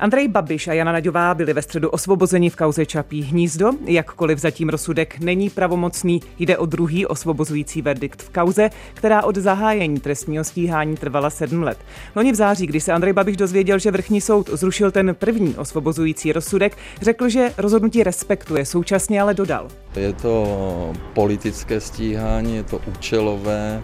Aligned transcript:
Andrej 0.00 0.28
Babiš 0.28 0.68
a 0.68 0.72
Jana 0.72 0.92
Naďová 0.92 1.34
byli 1.34 1.52
ve 1.52 1.62
středu 1.62 1.88
osvobozeni 1.88 2.50
v 2.50 2.56
kauze 2.56 2.86
Čapí 2.86 3.22
hnízdo. 3.22 3.70
Jakkoliv 3.84 4.38
zatím 4.38 4.68
rozsudek 4.68 5.18
není 5.20 5.50
pravomocný, 5.50 6.20
jde 6.38 6.58
o 6.58 6.66
druhý 6.66 7.06
osvobozující 7.06 7.82
verdikt 7.82 8.22
v 8.22 8.30
kauze, 8.30 8.70
která 8.94 9.22
od 9.22 9.36
zahájení 9.36 10.00
trestního 10.00 10.44
stíhání 10.44 10.96
trvala 10.96 11.30
sedm 11.30 11.62
let. 11.62 11.78
Loni 12.16 12.32
v 12.32 12.34
září, 12.34 12.66
když 12.66 12.84
se 12.84 12.92
Andrej 12.92 13.12
Babiš 13.12 13.36
dozvěděl, 13.36 13.78
že 13.78 13.90
vrchní 13.90 14.20
soud 14.20 14.50
zrušil 14.52 14.90
ten 14.90 15.14
první 15.14 15.54
osvobozující 15.54 16.32
rozsudek, 16.32 16.76
řekl, 17.02 17.28
že 17.28 17.52
rozhodnutí 17.58 18.02
respektuje, 18.02 18.64
současně 18.64 19.22
ale 19.22 19.34
dodal. 19.34 19.68
Je 19.96 20.12
to 20.12 20.92
politické 21.14 21.80
stíhání, 21.80 22.56
je 22.56 22.62
to 22.62 22.80
účelové, 22.86 23.82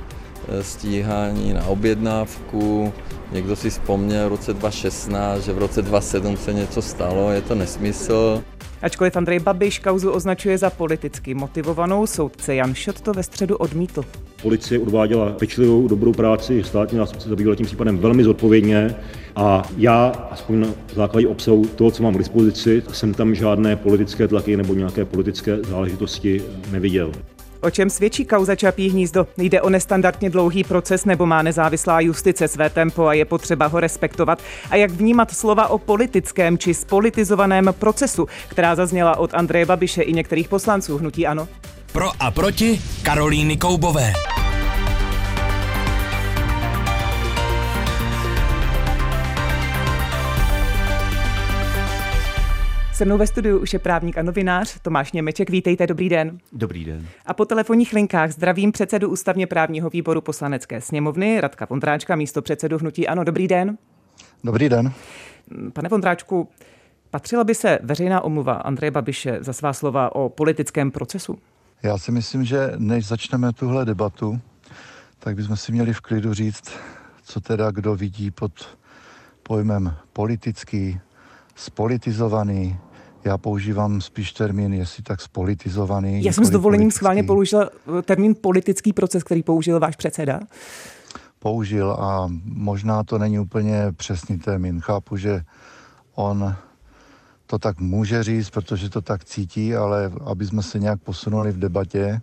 stíhání 0.61 1.53
na 1.53 1.65
objednávku. 1.65 2.93
Někdo 3.35 3.57
si 3.57 3.71
vzpomněl 3.71 4.29
v 4.29 4.33
roce 4.33 4.53
2016, 4.53 5.45
že 5.45 5.53
v 5.53 5.59
roce 5.59 5.83
2007 5.83 6.37
se 6.37 6.53
něco 6.53 6.83
stalo, 6.83 7.31
je 7.31 7.41
to 7.41 7.55
nesmysl. 7.55 8.43
Ačkoliv 8.83 9.17
Andrej 9.17 9.39
Babiš 9.39 9.79
kauzu 9.79 10.11
označuje 10.11 10.59
za 10.59 10.71
politicky 10.71 11.35
motivovanou, 11.35 12.07
soudce 12.07 12.55
Jan 12.55 12.75
Šot 12.75 13.01
to 13.01 13.13
ve 13.13 13.23
středu 13.23 13.57
odmítl. 13.57 14.05
Policie 14.43 14.81
odváděla 14.81 15.33
pečlivou, 15.33 15.89
dobrou 15.89 16.13
práci, 16.13 16.63
státní 16.65 16.99
nástupce 16.99 17.29
zabýval 17.29 17.57
tím 17.57 17.67
případem 17.67 17.99
velmi 17.99 18.25
zodpovědně 18.25 18.95
a 19.37 19.63
já, 19.77 20.07
aspoň 20.31 20.61
na 20.61 20.69
základě 20.95 21.29
obsahu 21.29 21.65
toho, 21.65 21.91
co 21.91 22.03
mám 22.03 22.15
k 22.15 22.19
dispozici, 22.19 22.83
jsem 22.93 23.15
tam 23.15 23.35
žádné 23.35 23.77
politické 23.77 24.29
tlaky 24.29 24.57
nebo 24.57 24.75
nějaké 24.75 25.05
politické 25.05 25.59
záležitosti 25.63 26.43
neviděl. 26.73 27.13
O 27.65 27.71
čem 27.71 27.91
svědčí 27.91 28.25
kauza 28.25 28.57
Čapí 28.57 28.91
hnízdo? 28.91 29.27
Jde 29.37 29.63
o 29.63 29.71
nestandardně 29.71 30.31
dlouhý 30.31 30.65
proces 30.65 31.05
nebo 31.05 31.27
má 31.27 31.43
nezávislá 31.43 32.01
justice 32.01 32.49
své 32.49 32.71
tempo 32.71 33.07
a 33.07 33.13
je 33.13 33.25
potřeba 33.25 33.67
ho 33.67 33.81
respektovat? 33.81 34.43
A 34.71 34.77
jak 34.77 34.91
vnímat 34.91 35.31
slova 35.31 35.69
o 35.69 35.79
politickém 35.79 36.59
či 36.59 36.75
spolitizovaném 36.75 37.75
procesu, 37.79 38.29
která 38.49 38.75
zazněla 38.75 39.19
od 39.19 39.35
Andreje 39.35 39.67
Babiše 39.67 40.03
i 40.03 40.13
některých 40.13 40.49
poslanců 40.49 40.99
hnutí 40.99 41.27
ANO? 41.27 41.49
Pro 41.93 42.11
a 42.21 42.31
proti 42.31 42.81
Karolíny 43.03 43.57
Koubové. 43.57 44.13
Se 52.95 53.05
mnou 53.05 53.19
ve 53.19 53.27
studiu 53.27 53.59
už 53.59 53.73
je 53.73 53.79
právník 53.79 54.19
a 54.19 54.23
novinář 54.23 54.79
Tomáš 54.83 55.13
Němeček. 55.13 55.51
Vítejte, 55.51 55.87
dobrý 55.87 56.09
den. 56.09 56.39
Dobrý 56.53 56.85
den. 56.85 57.07
A 57.27 57.35
po 57.35 57.45
telefonních 57.45 57.93
linkách 57.93 58.31
zdravím 58.31 58.73
předsedu 58.73 59.09
ústavně 59.09 59.47
právního 59.47 59.91
výboru 59.91 60.21
poslanecké 60.21 60.81
sněmovny 60.81 61.41
Radka 61.41 61.67
Vondráčka, 61.71 62.17
místo 62.17 62.43
předsedu 62.43 62.79
Hnutí 62.79 63.09
Ano. 63.09 63.25
Dobrý 63.25 63.49
den. 63.49 63.79
Dobrý 64.45 64.69
den. 64.69 64.93
Pane 65.73 65.89
Vondráčku, 65.89 66.49
patřila 67.11 67.45
by 67.45 67.55
se 67.55 67.79
veřejná 67.83 68.21
omluva 68.21 68.53
Andreje 68.53 68.91
Babiše 68.91 69.39
za 69.41 69.53
svá 69.53 69.73
slova 69.73 70.15
o 70.15 70.29
politickém 70.29 70.91
procesu? 70.91 71.39
Já 71.83 71.99
si 71.99 72.13
myslím, 72.13 72.45
že 72.45 72.73
než 72.77 73.07
začneme 73.07 73.53
tuhle 73.53 73.85
debatu, 73.85 74.41
tak 75.19 75.37
bychom 75.37 75.57
si 75.57 75.73
měli 75.73 75.93
v 75.93 76.01
klidu 76.01 76.35
říct, 76.35 76.73
co 77.23 77.41
teda 77.41 77.71
kdo 77.71 77.95
vidí 77.95 78.31
pod 78.31 78.79
pojmem 79.43 79.95
politický, 80.13 81.01
spolitizovaný, 81.55 82.79
já 83.25 83.39
používám 83.39 84.01
spíš 84.01 84.33
termín, 84.33 84.75
jestli 84.75 85.03
tak 85.03 85.21
spolitizovaný. 85.21 86.25
Já 86.25 86.33
jsem 86.33 86.45
s 86.45 86.51
dovolením 86.51 86.81
politický. 86.81 86.97
schválně 86.97 87.23
použil 87.23 87.71
eh, 87.99 88.03
termín 88.03 88.35
politický 88.41 88.93
proces, 88.93 89.23
který 89.23 89.43
použil 89.43 89.81
váš 89.81 89.97
předseda. 89.97 90.41
Použil 91.39 91.93
a 91.93 92.31
možná 92.45 93.05
to 93.05 93.19
není 93.19 93.39
úplně 93.39 93.93
přesný 93.97 94.39
termín. 94.39 94.81
Chápu, 94.81 95.17
že 95.17 95.43
on 96.15 96.57
to 97.47 97.59
tak 97.59 97.81
může 97.81 98.23
říct, 98.23 98.51
protože 98.51 98.91
to 98.91 99.01
tak 99.01 99.25
cítí, 99.25 99.75
ale 99.75 100.11
aby 100.25 100.47
jsme 100.47 100.63
se 100.63 100.79
nějak 100.79 101.01
posunuli 101.01 101.53
v 101.53 101.59
debatě, 101.59 102.21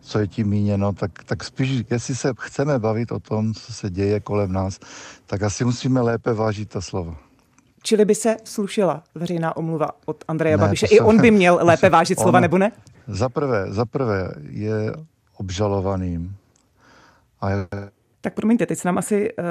co 0.00 0.18
je 0.18 0.28
tím 0.28 0.48
míněno, 0.48 0.92
tak, 0.92 1.24
tak 1.24 1.44
spíš, 1.44 1.84
jestli 1.90 2.14
se 2.14 2.32
chceme 2.40 2.78
bavit 2.78 3.12
o 3.12 3.20
tom, 3.20 3.54
co 3.54 3.72
se 3.72 3.90
děje 3.90 4.20
kolem 4.20 4.52
nás, 4.52 4.78
tak 5.26 5.42
asi 5.42 5.64
musíme 5.64 6.00
lépe 6.00 6.32
vážit 6.32 6.68
ta 6.68 6.80
slova. 6.80 7.23
Čili 7.86 8.04
by 8.04 8.14
se 8.14 8.36
slušila 8.44 9.02
veřejná 9.14 9.56
omluva 9.56 9.90
od 10.04 10.24
Andreje 10.28 10.56
ne, 10.56 10.60
Babiše. 10.60 10.86
I 10.86 11.00
on 11.00 11.20
by 11.20 11.30
měl 11.30 11.58
lépe 11.62 11.90
vážit 11.96 12.20
slova, 12.20 12.40
nebo 12.40 12.58
ne? 12.58 12.72
Za 13.08 13.28
prvé, 13.28 13.66
za 13.68 13.84
prvé 13.84 14.34
je 14.48 14.92
obžalovaným 15.36 16.36
a 17.40 17.50
je 17.50 17.66
tak 18.24 18.34
promiňte, 18.34 18.66
teď 18.66 18.78
se 18.78 18.88
nám 18.88 18.98
asi 18.98 19.32
uh, 19.32 19.44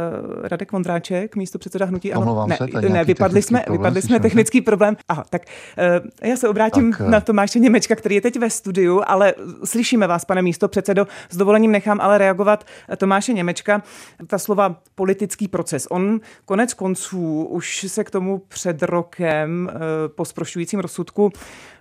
Radek 0.43 0.71
Vondráček, 0.71 1.35
místo 1.35 1.59
předseda 1.59 1.85
hnutí. 1.85 2.13
Ano, 2.13 2.45
ne, 2.47 2.57
se, 2.57 2.89
ne, 2.89 3.03
vypadli 3.03 3.41
jsme, 3.41 3.59
problém, 3.59 3.81
vypadli 3.81 4.01
jsme 4.01 4.19
technický 4.19 4.61
problém. 4.61 4.97
Aha, 5.09 5.25
tak 5.29 5.41
uh, 5.41 6.29
já 6.29 6.37
se 6.37 6.49
obrátím 6.49 6.91
tak, 6.91 7.01
uh... 7.01 7.09
na 7.09 7.21
Tomáše 7.21 7.59
Němečka, 7.59 7.95
který 7.95 8.15
je 8.15 8.21
teď 8.21 8.39
ve 8.39 8.49
studiu, 8.49 9.01
ale 9.07 9.33
slyšíme 9.63 10.07
vás, 10.07 10.25
pane 10.25 10.41
místo 10.41 10.67
předsedo. 10.67 11.07
S 11.29 11.37
dovolením 11.37 11.71
nechám 11.71 12.01
ale 12.01 12.17
reagovat 12.17 12.63
Tomáše 12.97 13.33
Němečka. 13.33 13.83
Ta 14.27 14.37
slova 14.37 14.75
politický 14.95 15.47
proces. 15.47 15.87
On 15.89 16.19
konec 16.45 16.73
konců 16.73 17.43
už 17.43 17.85
se 17.87 18.03
k 18.03 18.11
tomu 18.11 18.37
před 18.47 18.83
rokem 18.83 19.71
uh, 19.73 19.79
po 20.15 20.25
sprošťujícím 20.25 20.79
rozsudku 20.79 21.31
Eh, 21.33 21.72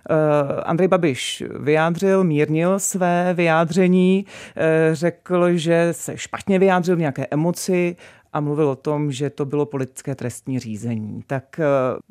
Andrej 0.63 0.87
Babiš 0.87 1.43
vyjádřil, 1.59 2.23
mírnil 2.23 2.79
své 2.79 3.33
vyjádření, 3.33 4.25
eh, 4.55 4.89
řekl, 4.95 5.57
že 5.57 5.89
se 5.91 6.17
špatně 6.17 6.59
vyjádřil 6.59 6.95
v 6.95 6.99
nějaké 6.99 7.27
emoci 7.31 7.95
a 8.33 8.39
mluvil 8.39 8.69
o 8.69 8.75
tom, 8.75 9.11
že 9.11 9.29
to 9.29 9.45
bylo 9.45 9.65
politické 9.65 10.15
trestní 10.15 10.59
řízení. 10.59 11.23
Tak 11.27 11.59
eh, 11.59 11.65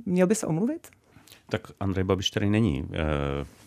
měl 0.06 0.26
by 0.26 0.34
se 0.34 0.46
omluvit? 0.46 0.88
Tak 1.48 1.60
Andrej 1.80 2.04
Babiš 2.04 2.30
tady 2.30 2.50
není. 2.50 2.88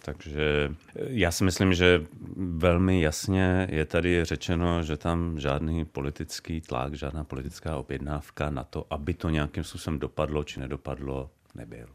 Takže 0.06 0.72
já 0.96 1.32
si 1.32 1.44
myslím, 1.44 1.74
že 1.74 2.06
velmi 2.38 3.02
jasně 3.02 3.68
je 3.72 3.86
tady 3.86 4.26
řečeno, 4.26 4.84
že 4.84 4.98
tam 4.98 5.40
žádný 5.40 5.86
politický 5.86 6.62
tlak, 6.62 6.94
žádná 6.94 7.24
politická 7.24 7.78
objednávka 7.78 8.50
na 8.50 8.64
to, 8.64 8.86
aby 8.90 9.14
to 9.14 9.30
nějakým 9.30 9.64
způsobem 9.64 10.00
dopadlo 10.00 10.44
či 10.44 10.60
nedopadlo, 10.60 11.30
nebyl. 11.56 11.88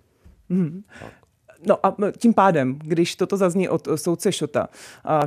Hmm. 0.51 0.83
No 1.67 1.87
a 1.87 1.97
tím 2.19 2.35
pádem, 2.35 2.79
když 2.79 3.17
toto 3.17 3.37
zazní 3.37 3.69
od 3.69 3.89
soudce 3.95 4.33
Šota, 4.33 4.69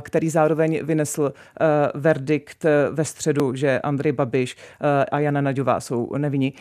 který 0.00 0.30
zároveň 0.30 0.80
vynesl 0.84 1.32
e, 1.32 1.64
verdikt 1.94 2.64
e, 2.64 2.90
ve 2.90 3.04
středu, 3.04 3.54
že 3.54 3.80
Andrej 3.80 4.12
Babiš 4.12 4.56
e, 4.80 5.04
a 5.04 5.18
Jana 5.18 5.40
Naďová 5.40 5.80
jsou 5.80 6.16
nevinní, 6.16 6.54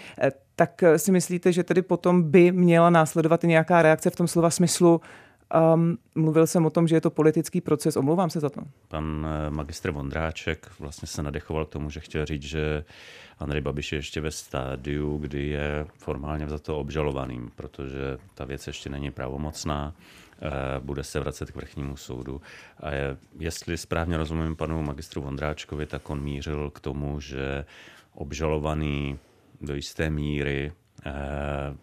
tak 0.55 0.83
si 0.97 1.11
myslíte, 1.11 1.51
že 1.51 1.63
tedy 1.63 1.81
potom 1.81 2.23
by 2.23 2.51
měla 2.51 2.89
následovat 2.89 3.43
nějaká 3.43 3.81
reakce 3.81 4.09
v 4.09 4.15
tom 4.15 4.27
slova 4.27 4.49
smyslu, 4.49 5.01
Um, 5.53 5.97
mluvil 6.15 6.47
jsem 6.47 6.65
o 6.65 6.69
tom, 6.69 6.87
že 6.87 6.95
je 6.95 7.01
to 7.01 7.09
politický 7.09 7.61
proces, 7.61 7.97
omlouvám 7.97 8.29
se 8.29 8.39
za 8.39 8.49
to. 8.49 8.61
Pan 8.87 9.27
magistr 9.49 9.91
Vondráček 9.91 10.71
vlastně 10.79 11.07
se 11.07 11.23
nadechoval 11.23 11.65
k 11.65 11.69
tomu, 11.69 11.89
že 11.89 11.99
chtěl 11.99 12.25
říct, 12.25 12.43
že 12.43 12.83
Andrej 13.39 13.61
Babiš 13.61 13.91
je 13.91 13.97
ještě 13.97 14.21
ve 14.21 14.31
stádiu, 14.31 15.17
kdy 15.17 15.47
je 15.47 15.85
formálně 15.97 16.47
za 16.47 16.59
to 16.59 16.77
obžalovaným, 16.77 17.51
protože 17.55 18.17
ta 18.33 18.45
věc 18.45 18.67
ještě 18.67 18.89
není 18.89 19.11
pravomocná, 19.11 19.93
eh, 20.41 20.49
bude 20.79 21.03
se 21.03 21.19
vracet 21.19 21.51
k 21.51 21.55
vrchnímu 21.55 21.97
soudu. 21.97 22.41
A 22.79 22.91
je, 22.91 23.17
jestli 23.39 23.77
správně 23.77 24.17
rozumím 24.17 24.55
panu 24.55 24.83
magistru 24.83 25.21
Vondráčkovi, 25.21 25.85
tak 25.85 26.09
on 26.09 26.21
mířil 26.21 26.69
k 26.69 26.79
tomu, 26.79 27.19
že 27.19 27.65
obžalovaný 28.13 29.19
do 29.61 29.75
jisté 29.75 30.09
míry 30.09 30.71
Eh, 30.71 30.82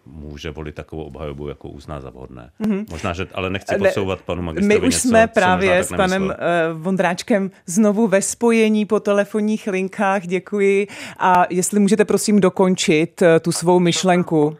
může 0.07 0.51
volit 0.51 0.75
takovou 0.75 1.05
obhajobu, 1.05 1.49
jako 1.49 1.69
uzná 1.69 2.01
za 2.01 2.11
vhodné. 2.11 2.51
Mm-hmm. 2.61 2.87
Možná, 2.91 3.13
že 3.13 3.27
ale 3.35 3.51
nechci 3.51 3.79
podsouvat 3.79 4.21
panu 4.21 4.43
magistrovi 4.43 4.81
My 4.81 4.87
už 4.87 4.95
něco, 4.95 5.09
jsme 5.09 5.27
právě 5.27 5.85
s 5.85 5.97
panem 5.97 6.23
uh, 6.23 6.33
Vondráčkem 6.73 7.51
znovu 7.67 8.09
ve 8.09 8.23
spojení 8.23 8.87
po 8.87 9.01
telefonních 9.01 9.67
linkách. 9.67 10.23
Děkuji. 10.23 10.87
A 11.19 11.45
jestli 11.51 11.81
můžete 11.81 12.05
prosím 12.05 12.41
dokončit 12.41 13.23
tu 13.43 13.53
svou 13.53 13.79
myšlenku. 13.79 14.57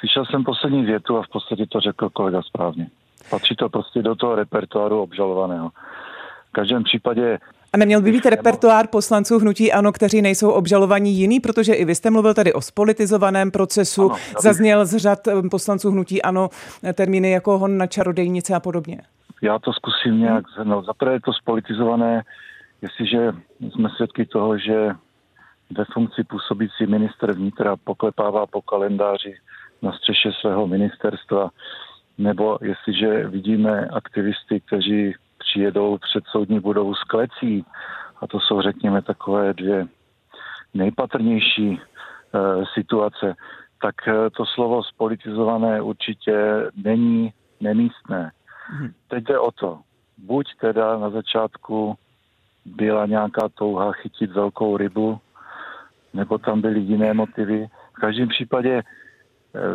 Slyšel 0.00 0.24
jsem 0.26 0.44
poslední 0.44 0.84
větu 0.84 1.18
a 1.18 1.22
v 1.22 1.28
podstatě 1.32 1.66
to 1.66 1.80
řekl 1.80 2.10
kolega 2.10 2.42
správně. 2.42 2.86
Patří 3.30 3.56
to 3.56 3.68
prostě 3.68 4.02
do 4.02 4.14
toho 4.14 4.34
repertoáru 4.34 5.02
obžalovaného. 5.02 5.70
V 6.48 6.52
každém 6.52 6.84
případě 6.84 7.38
a 7.74 7.76
neměl 7.76 8.02
by 8.02 8.12
být 8.12 8.26
repertoár 8.26 8.86
poslanců 8.86 9.38
hnutí 9.38 9.72
ANO, 9.72 9.92
kteří 9.92 10.22
nejsou 10.22 10.50
obžalovaní 10.50 11.12
jiný, 11.12 11.40
protože 11.40 11.74
i 11.74 11.84
vy 11.84 11.94
jste 11.94 12.10
mluvil 12.10 12.34
tady 12.34 12.52
o 12.52 12.60
spolitizovaném 12.60 13.50
procesu, 13.50 14.10
ano, 14.10 14.20
zazněl 14.42 14.86
z 14.86 14.96
řad 14.96 15.18
poslanců 15.50 15.90
hnutí 15.90 16.22
ANO 16.22 16.48
eh, 16.84 16.92
termíny 16.92 17.30
jako 17.30 17.58
hon 17.58 17.78
na 17.78 17.86
čarodejnice 17.86 18.54
a 18.54 18.60
podobně. 18.60 19.00
Já 19.42 19.58
to 19.58 19.72
zkusím 19.72 20.18
nějak 20.18 20.44
zhrnout. 20.56 20.86
Zaprvé 20.86 21.12
je 21.12 21.20
to 21.20 21.32
spolitizované, 21.32 22.22
jestliže 22.82 23.32
jsme 23.60 23.88
svědky 23.96 24.26
toho, 24.26 24.58
že 24.58 24.90
ve 25.76 25.84
funkci 25.92 26.24
působící 26.24 26.86
minister 26.86 27.32
vnitra 27.32 27.76
poklepává 27.84 28.46
po 28.46 28.62
kalendáři 28.62 29.34
na 29.82 29.92
střeše 29.92 30.30
svého 30.40 30.66
ministerstva, 30.66 31.50
nebo 32.18 32.58
jestliže 32.62 33.28
vidíme 33.28 33.86
aktivisty, 33.86 34.60
kteří 34.66 35.14
přijedou 35.54 35.98
před 35.98 36.24
soudní 36.26 36.60
budovu 36.60 36.94
s 36.94 37.02
klecí. 37.02 37.64
A 38.20 38.26
to 38.26 38.40
jsou, 38.40 38.60
řekněme, 38.60 39.02
takové 39.02 39.54
dvě 39.54 39.86
nejpatrnější 40.74 41.68
e, 41.70 41.78
situace. 42.74 43.34
tak 43.82 43.94
to 44.36 44.46
slovo 44.46 44.82
spolitizované 44.82 45.82
určitě 45.82 46.34
není 46.84 47.32
nemístné. 47.60 48.30
Hmm. 48.66 48.92
Teď 49.08 49.24
jde 49.24 49.38
o 49.38 49.50
to, 49.50 49.78
buď 50.18 50.46
teda 50.60 50.98
na 50.98 51.10
začátku 51.10 51.94
byla 52.64 53.06
nějaká 53.06 53.48
touha 53.54 53.92
chytit 53.92 54.30
velkou 54.32 54.76
rybu, 54.76 55.18
nebo 56.14 56.38
tam 56.38 56.60
byly 56.60 56.80
jiné 56.80 57.14
motivy. 57.14 57.68
V 57.92 58.00
každém 58.00 58.28
případě 58.28 58.82
eh, 58.82 58.82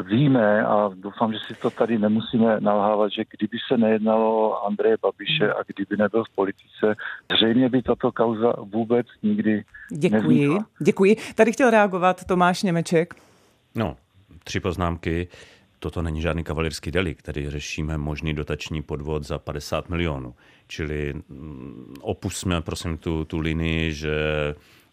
víme 0.03 0.65
a 0.65 0.91
doufám, 0.93 1.33
že 1.33 1.39
si 1.47 1.53
to 1.61 1.69
tady 1.69 1.97
nemusíme 1.97 2.59
nalhávat, 2.59 3.11
že 3.11 3.23
kdyby 3.37 3.57
se 3.67 3.77
nejednalo 3.77 4.49
o 4.49 4.65
Andreje 4.65 4.97
Babiše 5.01 5.45
hmm. 5.45 5.53
a 5.59 5.63
kdyby 5.67 5.97
nebyl 5.97 6.23
v 6.23 6.35
politice, 6.35 6.95
zřejmě 7.37 7.69
by 7.69 7.81
tato 7.81 8.11
kauza 8.11 8.53
vůbec 8.57 9.07
nikdy 9.23 9.63
Děkuji, 9.91 10.13
nevznikla. 10.13 10.65
děkuji. 10.79 11.17
Tady 11.35 11.51
chtěl 11.51 11.69
reagovat 11.69 12.25
Tomáš 12.25 12.63
Němeček. 12.63 13.13
No, 13.75 13.97
tři 14.43 14.59
poznámky. 14.59 15.27
Toto 15.79 16.01
není 16.01 16.21
žádný 16.21 16.43
kavalírský 16.43 16.91
delik, 16.91 17.19
který 17.19 17.49
řešíme 17.49 17.97
možný 17.97 18.33
dotační 18.33 18.81
podvod 18.81 19.23
za 19.23 19.39
50 19.39 19.89
milionů. 19.89 20.35
Čili 20.67 21.13
mm, 21.13 21.93
opusme, 22.01 22.61
prosím, 22.61 22.97
tu, 22.97 23.25
tu 23.25 23.39
linii, 23.39 23.93
že 23.93 24.15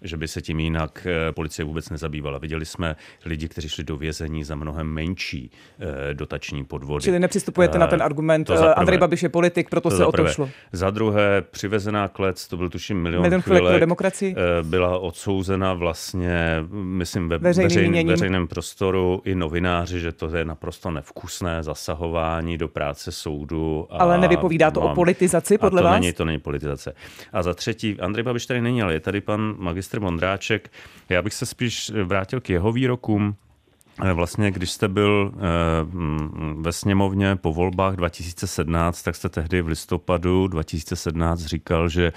že 0.02 0.16
by 0.16 0.28
se 0.28 0.42
tím 0.42 0.60
jinak 0.60 1.06
eh, 1.06 1.32
policie 1.32 1.64
vůbec 1.64 1.90
nezabývala. 1.90 2.38
Viděli 2.38 2.64
jsme 2.64 2.96
lidi, 3.24 3.48
kteří 3.48 3.68
šli 3.68 3.84
do 3.84 3.96
vězení 3.96 4.44
za 4.44 4.54
mnohem 4.54 4.86
menší 4.86 5.50
eh, 5.78 6.14
dotační 6.14 6.64
podvody. 6.64 7.04
Čili 7.04 7.18
nepřistupujete 7.18 7.78
na 7.78 7.86
ten 7.86 8.00
eh, 8.00 8.04
argument, 8.04 8.50
Andrej 8.50 8.98
Babiš 8.98 9.22
je 9.22 9.28
politik, 9.28 9.70
proto 9.70 9.90
to 9.90 9.96
se 9.96 10.06
o 10.06 10.12
to 10.12 10.26
šlo. 10.26 10.50
Za 10.72 10.90
druhé, 10.90 11.42
přivezená 11.50 12.08
klec, 12.08 12.48
to 12.48 12.56
byl 12.56 12.70
tuším 12.70 13.02
milion, 13.02 13.22
milion 13.22 13.42
chvilek, 13.42 13.64
pro 13.64 13.78
demokracii. 13.78 14.34
byla 14.62 14.98
odsouzena 14.98 15.74
vlastně, 15.74 16.64
myslím, 16.70 17.28
ve 17.28 17.38
veřejným, 17.38 18.08
veřejném 18.08 18.48
prostoru 18.48 19.22
i 19.24 19.34
novináři, 19.34 20.00
že 20.00 20.12
to 20.12 20.36
je 20.36 20.44
naprosto 20.44 20.90
nevkusné 20.90 21.62
zasahování 21.62 22.58
do 22.58 22.68
práce 22.68 23.12
soudu. 23.12 23.86
A, 23.90 23.96
ale 23.96 24.18
nevypovídá 24.18 24.70
to 24.70 24.80
no, 24.80 24.92
o 24.92 24.94
politizaci, 24.94 25.58
podle 25.58 25.80
a 25.80 25.82
to 25.82 25.88
vás? 25.88 26.00
Není, 26.00 26.12
to 26.12 26.24
není 26.24 26.38
politizace. 26.38 26.94
A 27.32 27.42
za 27.42 27.54
třetí, 27.54 28.00
Andrej 28.00 28.22
Babiš 28.22 28.46
tady 28.46 28.60
není, 28.60 28.82
ale 28.82 28.92
je 28.92 29.00
tady 29.00 29.20
pan 29.20 29.54
magistr 29.58 29.85
ministr 29.86 30.00
Mondráček. 30.00 30.70
Já 31.08 31.22
bych 31.22 31.34
se 31.34 31.46
spíš 31.46 31.92
vrátil 32.04 32.40
k 32.40 32.50
jeho 32.50 32.72
výrokům. 32.72 33.36
Eh, 34.04 34.12
vlastně, 34.12 34.50
když 34.50 34.70
jste 34.70 34.88
byl 34.88 35.32
eh, 35.34 35.38
ve 36.60 36.72
sněmovně 36.72 37.36
po 37.36 37.52
volbách 37.52 37.96
2017, 37.96 39.02
tak 39.02 39.16
jste 39.16 39.28
tehdy 39.28 39.62
v 39.62 39.68
listopadu 39.68 40.46
2017 40.48 41.40
říkal, 41.40 41.88
že 41.88 42.12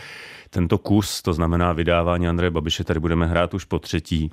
tento 0.50 0.78
kus, 0.78 1.22
to 1.22 1.34
znamená 1.34 1.74
vydávání 1.74 2.28
Andreje 2.28 2.52
Babiše, 2.52 2.84
tady 2.84 3.00
budeme 3.00 3.28
hrát 3.28 3.54
už 3.54 3.66
po 3.66 3.80
třetí. 3.80 4.32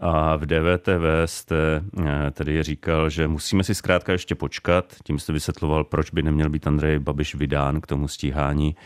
A 0.00 0.36
v 0.36 0.46
DVTV 0.46 1.04
jste 1.26 1.82
eh, 2.00 2.30
tedy 2.30 2.62
říkal, 2.62 3.10
že 3.10 3.28
musíme 3.28 3.64
si 3.64 3.74
zkrátka 3.74 4.12
ještě 4.12 4.34
počkat. 4.34 4.94
Tím 5.04 5.18
jste 5.18 5.32
vysvětloval, 5.32 5.84
proč 5.84 6.10
by 6.10 6.22
neměl 6.22 6.50
být 6.50 6.66
Andrej 6.66 6.98
Babiš 6.98 7.34
vydán 7.34 7.80
k 7.80 7.86
tomu 7.86 8.08
stíhání 8.08 8.76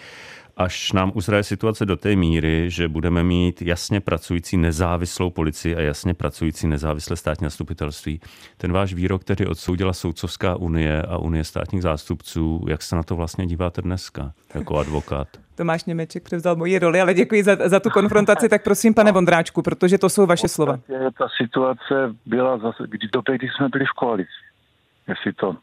až 0.56 0.92
nám 0.92 1.12
uzraje 1.14 1.42
situace 1.42 1.86
do 1.86 1.96
té 1.96 2.16
míry, 2.16 2.70
že 2.70 2.88
budeme 2.88 3.22
mít 3.22 3.62
jasně 3.62 4.00
pracující 4.00 4.56
nezávislou 4.56 5.30
policii 5.30 5.76
a 5.76 5.80
jasně 5.80 6.14
pracující 6.14 6.66
nezávislé 6.66 7.16
státní 7.16 7.44
zastupitelství. 7.44 8.20
Ten 8.56 8.72
váš 8.72 8.94
výrok 8.94 9.22
který 9.22 9.46
odsoudila 9.46 9.92
Soudcovská 9.92 10.56
unie 10.56 11.02
a 11.02 11.16
Unie 11.16 11.44
státních 11.44 11.82
zástupců, 11.82 12.64
jak 12.68 12.82
se 12.82 12.96
na 12.96 13.02
to 13.02 13.16
vlastně 13.16 13.46
díváte 13.46 13.82
dneska 13.82 14.32
jako 14.54 14.78
advokát? 14.78 15.28
Tomáš 15.54 15.84
Němeček 15.84 16.22
převzal 16.22 16.56
moji 16.56 16.78
roli, 16.78 17.00
ale 17.00 17.14
děkuji 17.14 17.42
za, 17.42 17.56
za 17.68 17.80
tu 17.80 17.90
konfrontaci. 17.90 18.48
Tak 18.48 18.64
prosím, 18.64 18.94
pane 18.94 19.12
Vondráčku, 19.12 19.62
protože 19.62 19.98
to 19.98 20.08
jsou 20.08 20.26
vaše 20.26 20.48
slova. 20.48 20.78
Ta 21.18 21.28
situace 21.42 22.14
byla 22.26 22.58
zase, 22.58 22.84
kdy 22.88 23.08
době, 23.12 23.38
když 23.38 23.50
jsme 23.56 23.68
byli 23.68 23.84
v 23.84 23.92
koalici. 23.92 24.42
Jestli 25.08 25.32
to 25.32 25.56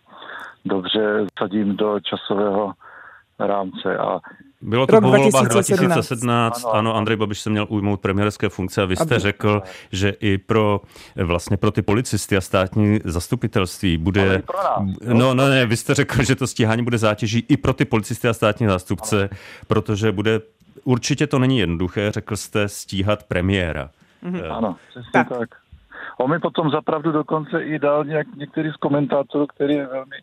dobře 0.66 1.26
sadím 1.40 1.76
do 1.76 2.00
časového 2.00 2.74
rámce. 3.40 3.98
A 3.98 4.20
bylo 4.62 4.88
to 4.88 5.02
po 5.02 5.12
volbách 5.12 5.48
2017, 5.48 6.66
ano, 6.66 6.74
ano, 6.74 6.96
Andrej 6.96 7.18
Babiš 7.18 7.40
se 7.40 7.50
měl 7.50 7.66
ujmout 7.70 8.02
premiérské 8.02 8.50
funkce 8.50 8.82
a 8.82 8.86
vy 8.86 8.96
jste 8.96 9.16
Aby. 9.16 9.20
řekl, 9.20 9.62
že 9.92 10.10
i 10.10 10.38
pro 10.38 10.82
vlastně 11.16 11.58
pro 11.58 11.72
ty 11.72 11.82
policisty 11.82 12.38
a 12.38 12.42
státní 12.42 13.00
zastupitelství 13.04 13.98
bude... 13.98 14.42
pro 14.46 14.58
nás, 14.58 14.98
no, 15.14 15.34
no 15.34 15.50
ne, 15.50 15.66
vy 15.66 15.78
jste 15.78 15.94
řekl, 15.94 16.24
že 16.24 16.36
to 16.36 16.48
stíhání 16.48 16.84
bude 16.84 16.98
zátěží 16.98 17.46
i 17.50 17.58
pro 17.58 17.74
ty 17.74 17.86
policisty 17.86 18.28
a 18.28 18.34
státní 18.34 18.68
zástupce, 18.68 19.20
ano. 19.20 19.30
protože 19.68 20.12
bude... 20.12 20.42
Určitě 20.84 21.28
to 21.28 21.40
není 21.40 21.60
jednoduché, 21.60 22.12
řekl 22.12 22.36
jste, 22.36 22.68
stíhat 22.68 23.24
premiéra. 23.24 23.90
Mhm. 24.22 24.42
Ano, 24.52 24.76
přesně 24.90 25.12
tak. 25.14 25.30
tak. 25.30 25.50
On 26.18 26.32
mi 26.32 26.40
potom 26.40 26.70
zapravdu 26.70 27.12
dokonce 27.12 27.64
i 27.64 27.80
dal 27.80 28.06
nějak, 28.06 28.28
některý 28.36 28.72
z 28.72 28.76
komentátorů, 28.76 29.48
který 29.48 29.74
je 29.74 29.88
velmi, 29.88 30.16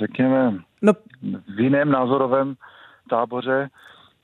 řekněme, 0.00 0.58
no. 0.82 0.92
v 1.56 1.60
jiném 1.60 1.90
názorovém 1.90 2.54
táboře, 3.10 3.68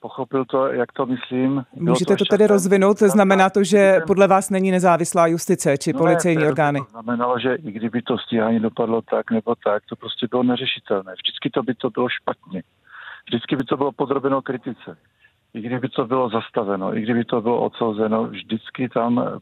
pochopil 0.01 0.45
to, 0.45 0.67
jak 0.67 0.93
to 0.93 1.07
myslím. 1.07 1.65
Bylo 1.73 1.95
Můžete 1.95 2.17
to, 2.17 2.25
to 2.25 2.29
tedy 2.31 2.47
rozvinout? 2.47 2.99
Znamená 2.99 3.51
to, 3.51 3.65
že 3.65 4.01
podle 4.07 4.29
vás 4.29 4.51
není 4.51 4.71
nezávislá 4.71 5.27
justice 5.27 5.79
či 5.79 5.93
no 5.93 5.99
policejní 5.99 6.43
ne, 6.43 6.49
orgány? 6.49 6.81
To 6.81 6.91
znamenalo, 6.91 7.39
že 7.39 7.55
i 7.55 7.73
kdyby 7.73 8.03
to 8.03 8.19
stíhání 8.19 8.61
dopadlo 8.61 9.03
tak 9.03 9.31
nebo 9.31 9.55
tak, 9.65 9.83
to 9.89 9.97
prostě 9.97 10.27
bylo 10.31 10.43
neřešitelné. 10.43 11.13
Vždycky 11.13 11.51
to 11.51 11.63
by 11.63 11.75
to 11.75 11.91
bylo 11.91 12.09
špatně. 12.09 12.63
Vždycky 13.29 13.57
by 13.57 13.65
to 13.65 13.77
bylo 13.77 13.93
podrobeno 13.93 14.43
kritice. 14.43 14.97
I 15.55 15.61
kdyby 15.61 15.89
to 15.89 16.07
bylo 16.07 16.29
zastaveno, 16.29 16.97
i 16.97 17.01
kdyby 17.01 17.25
to 17.25 17.41
bylo 17.41 17.61
odsouzeno, 17.61 18.25
vždycky 18.25 18.89
tam 18.89 19.41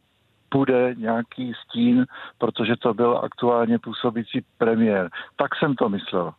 bude 0.55 0.95
nějaký 0.99 1.53
stín, 1.65 2.07
protože 2.39 2.77
to 2.77 2.95
byl 2.95 3.21
aktuálně 3.23 3.79
působící 3.79 4.45
premiér. 4.59 5.11
Tak 5.37 5.57
jsem 5.59 5.75
to 5.75 5.89
myslel 5.89 6.33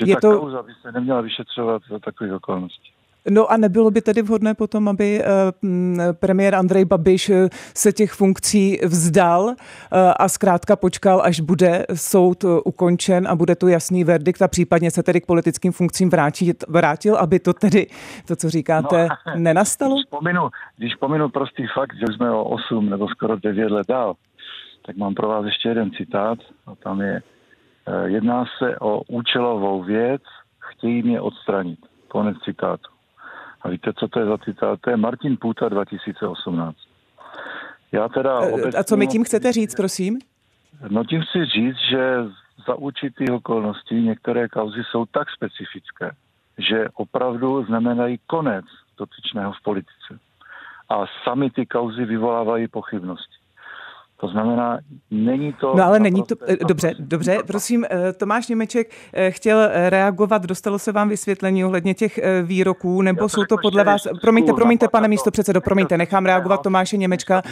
že 0.00 0.10
je 0.10 0.14
ta 0.14 0.20
to... 0.20 0.38
kauza 0.38 0.62
by 0.62 0.72
se 0.82 0.92
neměla 0.92 1.20
vyšetřovat 1.20 1.82
za 1.90 1.98
takových 1.98 2.32
okolností. 2.32 2.92
No 3.30 3.52
a 3.52 3.56
nebylo 3.56 3.90
by 3.90 4.02
tedy 4.02 4.22
vhodné 4.22 4.54
potom, 4.54 4.88
aby 4.88 5.22
eh, 5.22 6.12
premiér 6.12 6.54
Andrej 6.54 6.84
Babiš 6.84 7.30
eh, 7.30 7.48
se 7.74 7.92
těch 7.92 8.12
funkcí 8.12 8.78
vzdal 8.84 9.50
eh, 9.50 10.14
a 10.18 10.28
zkrátka 10.28 10.76
počkal, 10.76 11.22
až 11.24 11.40
bude 11.40 11.86
soud 11.94 12.44
ukončen 12.64 13.28
a 13.28 13.36
bude 13.36 13.56
tu 13.56 13.68
jasný 13.68 14.04
verdikt 14.04 14.42
a 14.42 14.48
případně 14.48 14.90
se 14.90 15.02
tedy 15.02 15.20
k 15.20 15.26
politickým 15.26 15.72
funkcím 15.72 16.10
vrátit, 16.10 16.64
vrátil, 16.68 17.16
aby 17.16 17.38
to 17.38 17.52
tedy, 17.52 17.86
to, 18.28 18.36
co 18.36 18.50
říkáte, 18.50 19.08
no, 19.26 19.32
nenastalo? 19.36 19.94
Když 19.94 20.06
pominu, 20.10 20.48
když 20.76 20.94
pominu 20.94 21.28
prostý 21.28 21.66
fakt, 21.74 21.94
že 21.94 22.14
jsme 22.14 22.30
o 22.30 22.44
8 22.44 22.90
nebo 22.90 23.08
skoro 23.08 23.36
9 23.36 23.70
let 23.70 23.86
dál, 23.88 24.14
tak 24.86 24.96
mám 24.96 25.14
pro 25.14 25.28
vás 25.28 25.44
ještě 25.44 25.68
jeden 25.68 25.90
citát 25.90 26.38
a 26.66 26.74
tam 26.74 27.00
je 27.00 27.22
jedná 28.04 28.44
se 28.58 28.78
o 28.78 29.02
účelovou 29.08 29.82
věc, 29.82 30.22
chtějí 30.58 31.02
mě 31.02 31.20
odstranit. 31.20 31.78
Konec 32.08 32.36
citátu. 32.44 32.90
A 33.62 33.68
víte, 33.68 33.92
co 33.92 34.08
to 34.08 34.20
je 34.20 34.26
za 34.26 34.38
citát? 34.38 34.80
To 34.80 34.90
je 34.90 34.96
Martin 34.96 35.36
Půta 35.36 35.68
2018. 35.68 36.76
Já 37.92 38.08
teda 38.08 38.38
obecně, 38.40 38.70
eh, 38.74 38.80
A 38.80 38.84
co 38.84 38.96
mi 38.96 39.06
tím 39.06 39.24
chcete 39.24 39.52
říct, 39.52 39.74
prosím? 39.74 40.18
No 40.88 41.04
tím 41.04 41.22
chci 41.22 41.44
říct, 41.44 41.76
že 41.90 42.16
za 42.66 42.74
určitých 42.74 43.30
okolností 43.32 43.94
některé 43.94 44.48
kauzy 44.48 44.80
jsou 44.90 45.06
tak 45.06 45.30
specifické, 45.30 46.10
že 46.58 46.88
opravdu 46.94 47.64
znamenají 47.64 48.18
konec 48.26 48.64
dotyčného 48.98 49.52
v 49.52 49.62
politice. 49.62 50.18
A 50.88 51.04
sami 51.24 51.50
ty 51.50 51.66
kauzy 51.66 52.04
vyvolávají 52.04 52.68
pochybnosti. 52.68 53.31
To 54.22 54.28
znamená, 54.28 54.78
není 55.10 55.52
to... 55.52 55.74
No 55.76 55.84
ale 55.84 56.00
není 56.00 56.22
to... 56.22 56.34
Dobře, 56.68 56.94
dobře, 56.98 57.38
prosím, 57.46 57.84
eh, 57.90 58.12
Tomáš 58.12 58.48
Němeček 58.48 58.90
eh, 59.12 59.30
chtěl 59.30 59.58
eh, 59.58 59.90
reagovat, 59.90 60.42
dostalo 60.46 60.78
se 60.78 60.92
vám 60.92 61.08
vysvětlení 61.08 61.64
ohledně 61.64 61.94
těch 61.94 62.20
výroků, 62.42 63.02
nebo 63.02 63.28
jsou 63.28 63.44
to 63.44 63.56
podle 63.62 63.84
vás... 63.84 64.06
Promiňte, 64.20 64.52
promiňte, 64.52 64.88
pane 64.88 65.08
místo 65.08 65.30
předsedo, 65.30 65.60
promiňte, 65.60 65.98
nechám 65.98 66.26
reagovat 66.26 66.62
Tomáše 66.62 66.96
Němečka, 66.96 67.42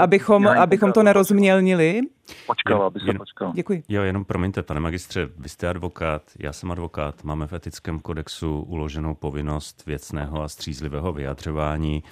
abychom, 0.00 0.46
abychom 0.46 0.92
to 0.92 1.02
nerozmělnili. 1.02 2.00
Počkal, 2.46 2.82
aby 2.82 3.00
se 3.00 3.18
počkal. 3.18 3.52
Děkuji. 3.54 3.82
Jo, 3.88 4.02
jenom 4.02 4.24
promiňte, 4.24 4.62
pane 4.62 4.80
magistře, 4.80 5.28
vy 5.38 5.48
jste 5.48 5.68
advokát, 5.68 6.22
já 6.38 6.52
jsem 6.52 6.70
advokát, 6.70 7.24
máme 7.24 7.46
v 7.46 7.52
etickém 7.52 8.00
kodexu 8.00 8.60
uloženou 8.60 9.14
povinnost 9.14 9.86
věcného 9.86 10.42
a 10.42 10.48
střízlivého 10.48 11.12
vyjadřování. 11.12 12.02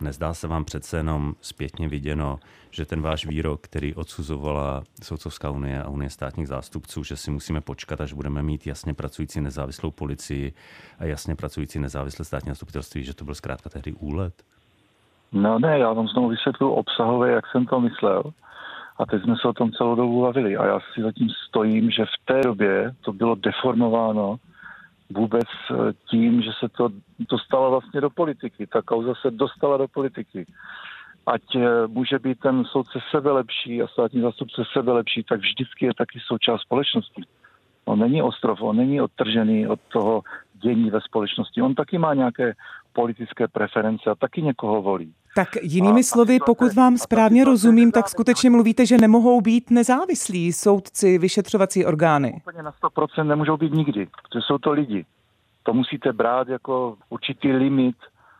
Nezdá 0.00 0.34
se 0.34 0.48
vám 0.48 0.64
přece 0.64 0.96
jenom 0.96 1.34
zpětně 1.40 1.88
viděno, 1.88 2.38
že 2.70 2.84
ten 2.84 3.02
váš 3.02 3.26
výrok, 3.26 3.60
který 3.60 3.94
odsuzovala 3.94 4.82
Soudcovská 5.02 5.50
unie 5.50 5.82
a 5.82 5.88
Unie 5.88 6.10
státních 6.10 6.48
zástupců, 6.48 7.04
že 7.04 7.16
si 7.16 7.30
musíme 7.30 7.60
počkat, 7.60 8.00
až 8.00 8.12
budeme 8.12 8.42
mít 8.42 8.66
jasně 8.66 8.94
pracující 8.94 9.40
nezávislou 9.40 9.90
policii 9.90 10.52
a 10.98 11.04
jasně 11.04 11.36
pracující 11.36 11.78
nezávislé 11.78 12.24
státní 12.24 12.50
zastupitelství, 12.50 13.04
že 13.04 13.14
to 13.14 13.24
byl 13.24 13.34
zkrátka 13.34 13.70
tehdy 13.70 13.92
úlet? 13.92 14.34
No 15.32 15.58
ne, 15.58 15.78
já 15.78 15.92
vám 15.92 16.08
znovu 16.08 16.28
vysvětlu 16.28 16.72
obsahově, 16.72 17.32
jak 17.32 17.44
jsem 17.46 17.66
to 17.66 17.80
myslel. 17.80 18.22
A 18.98 19.06
teď 19.06 19.22
jsme 19.22 19.34
se 19.40 19.48
o 19.48 19.52
tom 19.52 19.72
celou 19.72 19.94
dobu 19.94 20.22
bavili. 20.22 20.56
A 20.56 20.66
já 20.66 20.80
si 20.94 21.02
zatím 21.02 21.28
stojím, 21.48 21.90
že 21.90 22.04
v 22.04 22.24
té 22.24 22.40
době 22.40 22.92
to 23.00 23.12
bylo 23.12 23.34
deformováno 23.34 24.36
vůbec 25.10 25.48
eh, 25.70 25.92
tím, 26.10 26.42
že 26.42 26.50
se 26.60 26.68
to 26.68 26.88
dostalo 27.30 27.70
vlastně 27.70 28.00
do 28.00 28.10
politiky. 28.10 28.66
Ta 28.66 28.82
kauza 28.82 29.14
se 29.22 29.30
dostala 29.30 29.76
do 29.76 29.88
politiky 29.88 30.46
ať 31.26 31.42
eh, 31.56 31.86
může 31.86 32.18
být 32.18 32.40
ten 32.40 32.64
soudce 32.64 32.98
sebelepší 33.10 33.82
a 33.82 33.86
státní 33.86 34.20
zastupce 34.20 34.62
sebelepší, 34.72 35.22
tak 35.22 35.40
vždycky 35.40 35.86
je 35.86 35.94
taky 35.94 36.18
součást 36.26 36.60
společnosti. 36.60 37.22
On 37.84 37.98
není 37.98 38.22
ostrov, 38.22 38.62
on 38.62 38.76
není 38.76 39.00
odtržený 39.00 39.68
od 39.68 39.80
toho 39.92 40.22
dění 40.54 40.90
ve 40.90 41.00
společnosti. 41.00 41.62
On 41.62 41.74
taky 41.74 41.98
má 41.98 42.14
nějaké 42.14 42.52
politické 42.92 43.48
preference 43.48 44.10
a 44.10 44.14
taky 44.14 44.42
někoho 44.42 44.82
volí. 44.82 45.14
Tak 45.36 45.48
jinými 45.62 46.04
slovy, 46.04 46.38
pokud 46.46 46.74
vám 46.74 46.98
správně 46.98 47.44
rozumím, 47.44 47.92
tak 47.92 48.08
skutečně 48.08 48.50
mluvíte, 48.50 48.86
že 48.86 48.98
nemohou 48.98 49.40
být 49.40 49.70
nezávislí 49.70 50.52
soudci, 50.52 51.18
vyšetřovací 51.18 51.86
orgány. 51.86 52.32
Úplně 52.36 52.62
na 52.62 52.72
100% 52.72 53.26
nemůžou 53.26 53.56
být 53.56 53.72
nikdy, 53.72 54.06
protože 54.06 54.40
jsou 54.46 54.58
to 54.58 54.72
lidi. 54.72 55.04
To 55.62 55.74
musíte 55.74 56.12
brát 56.12 56.48
jako 56.48 56.96
určitý 57.08 57.52
limit, 57.52 57.96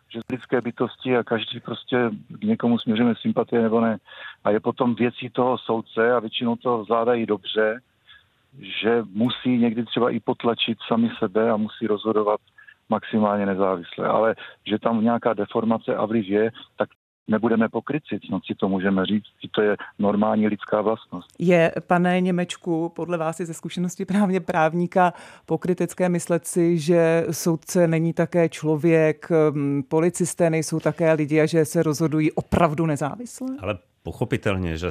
že 0.09 0.21
lidské 0.31 0.61
bytosti 0.61 1.17
a 1.17 1.23
každý 1.23 1.61
prostě 1.61 2.11
k 2.29 2.45
někomu 2.45 2.79
směřujeme 2.79 3.15
sympatie 3.21 3.63
nebo 3.63 3.81
ne. 3.81 3.99
A 4.45 4.51
je 4.51 4.61
potom 4.61 4.95
věcí 4.95 5.31
toho 5.31 5.59
soudce 5.59 6.13
a 6.13 6.21
většinou 6.21 6.57
to 6.57 6.85
zvládají 6.85 7.27
dobře, 7.27 7.81
že 8.81 9.03
musí 9.13 9.59
někdy 9.59 9.85
třeba 9.85 10.11
i 10.11 10.21
potlačit 10.21 10.79
sami 10.89 11.11
sebe 11.19 11.51
a 11.51 11.57
musí 11.57 11.87
rozhodovat 11.87 12.41
maximálně 12.89 13.47
nezávisle. 13.47 14.09
Ale 14.09 14.35
že 14.67 14.79
tam 14.79 15.05
nějaká 15.05 15.35
deformace 15.35 15.95
a 15.97 16.05
vliv 16.07 16.29
je, 16.29 16.51
tak 16.79 16.89
nebudeme 17.29 17.69
pokryci, 17.69 18.21
no 18.31 18.41
si 18.47 18.55
to 18.55 18.69
můžeme 18.69 19.07
říct, 19.07 19.25
to 19.51 19.63
je 19.63 19.77
normální 19.99 20.49
lidská 20.49 20.81
vlastnost. 20.81 21.29
Je, 21.39 21.73
pane 21.87 22.21
Němečku, 22.21 22.93
podle 22.97 23.19
vás 23.19 23.41
i 23.41 23.47
ze 23.47 23.55
zkušenosti 23.55 24.05
právně 24.05 24.41
právníka 24.41 25.13
pokrytecké 25.47 26.09
myslet 26.09 26.47
si, 26.47 26.79
že 26.79 27.27
soudce 27.31 27.89
není 27.89 28.13
také 28.13 28.49
člověk, 28.49 29.29
policisté 29.89 30.51
nejsou 30.51 30.81
také 30.81 31.13
lidi 31.13 31.41
a 31.41 31.47
že 31.47 31.65
se 31.65 31.83
rozhodují 31.83 32.33
opravdu 32.33 32.87
nezávisle? 32.87 33.49
Ale 33.61 33.79
pochopitelně, 34.03 34.77
že 34.77 34.91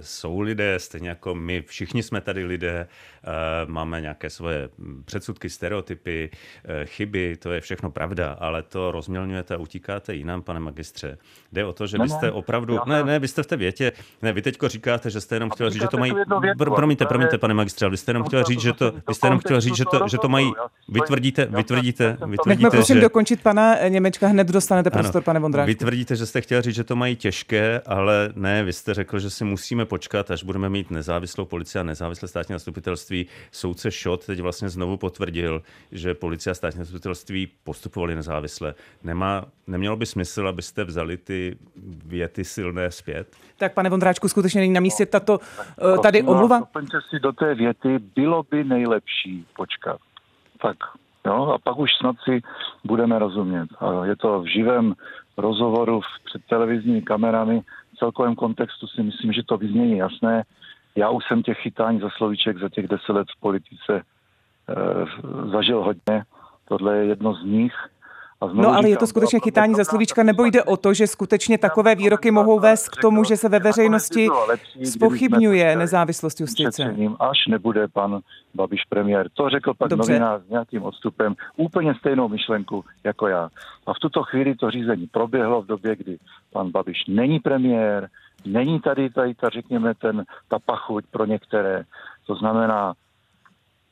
jsou 0.00 0.40
lidé, 0.40 0.78
stejně 0.78 1.08
jako 1.08 1.34
my, 1.34 1.62
všichni 1.62 2.02
jsme 2.02 2.20
tady 2.20 2.44
lidé, 2.44 2.86
eh, 2.88 3.30
máme 3.66 4.00
nějaké 4.00 4.30
svoje 4.30 4.68
předsudky, 5.04 5.50
stereotypy, 5.50 6.30
eh, 6.64 6.86
chyby, 6.86 7.36
to 7.36 7.52
je 7.52 7.60
všechno 7.60 7.90
pravda, 7.90 8.36
ale 8.40 8.62
to 8.62 8.92
rozmělňujete 8.92 9.54
a 9.54 9.58
utíkáte 9.58 10.14
jinam, 10.14 10.42
pane 10.42 10.60
magistře. 10.60 11.18
Jde 11.52 11.64
o 11.64 11.72
to, 11.72 11.86
že 11.86 11.98
vy 11.98 12.08
jste 12.08 12.30
opravdu, 12.30 12.78
ne, 12.86 13.04
ne, 13.04 13.18
vy 13.18 13.28
jste 13.28 13.42
v 13.42 13.46
té 13.46 13.56
větě, 13.56 13.92
ne, 14.22 14.32
vy 14.32 14.42
teďko 14.42 14.68
říkáte, 14.68 15.10
že 15.10 15.20
jste 15.20 15.36
jenom 15.36 15.50
chtěl 15.50 15.70
říct, 15.70 15.82
že 15.82 15.88
to 15.88 15.98
mají, 15.98 16.12
promiňte, 16.56 17.06
promiňte, 17.06 17.38
pane 17.38 17.54
magistře, 17.54 17.84
ale 17.84 17.90
vy 17.90 17.96
jste 17.96 18.10
jenom 18.10 18.24
chtěl 18.24 18.44
říct, 18.44 18.60
že 18.60 18.72
to, 18.72 18.92
vy 19.08 19.14
jste 19.14 19.26
jenom 19.26 19.38
chtěl 19.38 19.60
říct, 19.60 19.76
že 19.76 19.84
to, 19.84 20.08
že 20.08 20.18
to 20.18 20.28
mají, 20.28 20.52
vytvrdíte, 20.88 21.46
vytvrdíte, 21.46 22.16
vytvrdíte, 22.26 22.70
prosím 22.70 22.96
že... 22.96 23.02
dokončit 23.02 23.42
pana 23.42 23.88
Němečka, 23.88 24.26
hned 24.28 24.48
dostanete 24.48 24.90
prostor, 24.90 25.22
pane 25.22 25.40
Vondráčku. 25.40 25.66
Vy 25.66 25.74
tvrdíte, 25.74 26.16
že 26.16 26.26
jste 26.26 26.40
chtěl 26.40 26.62
říct, 26.62 26.74
že 26.74 26.84
to 26.84 26.96
mají 26.96 27.16
těžké, 27.16 27.80
ale 27.86 28.32
ne, 28.34 28.64
vy 28.64 28.72
jste 28.72 28.94
řekl, 28.94 29.18
že 29.18 29.30
si 29.30 29.44
musí 29.44 29.67
musíme 29.68 29.84
počkat, 29.84 30.30
až 30.30 30.44
budeme 30.44 30.68
mít 30.68 30.90
nezávislou 30.90 31.44
policii 31.44 31.80
a 31.80 31.82
nezávislé 31.82 32.28
státní 32.28 32.52
zastupitelství. 32.52 33.26
Soudce 33.52 33.90
Šot 33.90 34.26
teď 34.26 34.40
vlastně 34.40 34.68
znovu 34.68 34.96
potvrdil, 34.96 35.62
že 35.92 36.14
policie 36.14 36.50
a 36.50 36.54
státní 36.54 36.78
zastupitelství 36.78 37.48
postupovali 37.64 38.14
nezávisle. 38.14 38.74
Nemá, 39.04 39.44
nemělo 39.66 39.96
by 39.96 40.06
smysl, 40.06 40.48
abyste 40.48 40.84
vzali 40.84 41.16
ty 41.16 41.56
věty 42.06 42.44
silné 42.44 42.90
zpět? 42.90 43.36
Tak 43.56 43.74
pane 43.74 43.90
Vondráčku, 43.90 44.28
skutečně 44.28 44.60
není 44.60 44.72
na 44.72 44.80
místě 44.80 45.06
tato 45.06 45.38
no, 45.82 45.98
tady 45.98 46.22
omluva? 46.22 46.58
Doplňte 46.58 46.98
si 47.10 47.20
do 47.20 47.32
té 47.32 47.54
věty, 47.54 47.98
bylo 48.16 48.42
by 48.50 48.64
nejlepší 48.64 49.46
počkat. 49.56 50.00
Tak 50.62 50.76
Jo, 51.26 51.52
a 51.54 51.58
pak 51.58 51.78
už 51.78 51.90
snad 52.00 52.16
si 52.24 52.42
budeme 52.84 53.18
rozumět. 53.18 53.68
A 53.80 54.04
je 54.04 54.16
to 54.16 54.40
v 54.40 54.46
živém 54.46 54.94
rozhovoru 55.36 56.00
před 56.24 56.42
televizními 56.48 57.02
kamerami 57.02 57.62
celkovém 57.98 58.34
kontextu 58.34 58.86
si 58.86 59.02
myslím, 59.02 59.32
že 59.32 59.42
to 59.42 59.56
vyznění 59.56 59.96
jasné. 59.96 60.44
Já 60.96 61.10
už 61.10 61.24
jsem 61.28 61.42
těch 61.42 61.58
chytání 61.58 62.00
za 62.00 62.10
slovíček 62.10 62.58
za 62.58 62.68
těch 62.68 62.88
deset 62.88 63.12
let 63.12 63.28
v 63.36 63.40
politice 63.40 63.92
e, 63.92 64.02
zažil 65.50 65.82
hodně. 65.82 66.24
Tohle 66.68 66.96
je 66.96 67.04
jedno 67.04 67.34
z 67.34 67.44
nich. 67.44 67.74
No 68.52 68.74
ale 68.74 68.88
je 68.88 68.96
to 68.96 69.06
skutečně 69.06 69.40
chytání 69.40 69.74
za 69.74 69.84
slovíčka, 69.84 70.22
nebo 70.22 70.44
jde 70.44 70.62
o 70.62 70.76
to, 70.76 70.94
že 70.94 71.06
skutečně 71.06 71.58
takové 71.58 71.94
výroky 71.94 72.30
mohou 72.30 72.60
vést 72.60 72.88
k 72.88 72.96
tomu, 72.96 73.24
že 73.24 73.36
se 73.36 73.48
ve 73.48 73.58
veřejnosti 73.58 74.28
spochybňuje 74.84 75.76
nezávislost 75.76 76.40
justice? 76.40 76.96
Až 77.20 77.46
nebude 77.48 77.88
pan 77.88 78.20
Babiš 78.54 78.84
premiér. 78.88 79.28
To 79.34 79.48
řekl 79.48 79.74
pak 79.74 79.88
Dobře. 79.88 80.12
novinář 80.12 80.42
s 80.42 80.48
nějakým 80.48 80.82
odstupem, 80.82 81.34
úplně 81.56 81.94
stejnou 81.94 82.28
myšlenku 82.28 82.84
jako 83.04 83.26
já. 83.26 83.48
A 83.86 83.94
v 83.94 83.98
tuto 83.98 84.22
chvíli 84.22 84.54
to 84.54 84.70
řízení 84.70 85.06
proběhlo 85.06 85.62
v 85.62 85.66
době, 85.66 85.96
kdy 85.96 86.18
pan 86.52 86.70
Babiš 86.70 87.06
není 87.08 87.40
premiér, 87.40 88.08
není 88.46 88.80
tady, 88.80 89.10
tady 89.10 89.34
ta, 89.34 89.48
řekněme, 89.48 89.94
ten, 89.94 90.24
ta 90.48 90.58
pachuť 90.58 91.04
pro 91.10 91.24
některé. 91.24 91.84
To 92.26 92.34
znamená, 92.34 92.94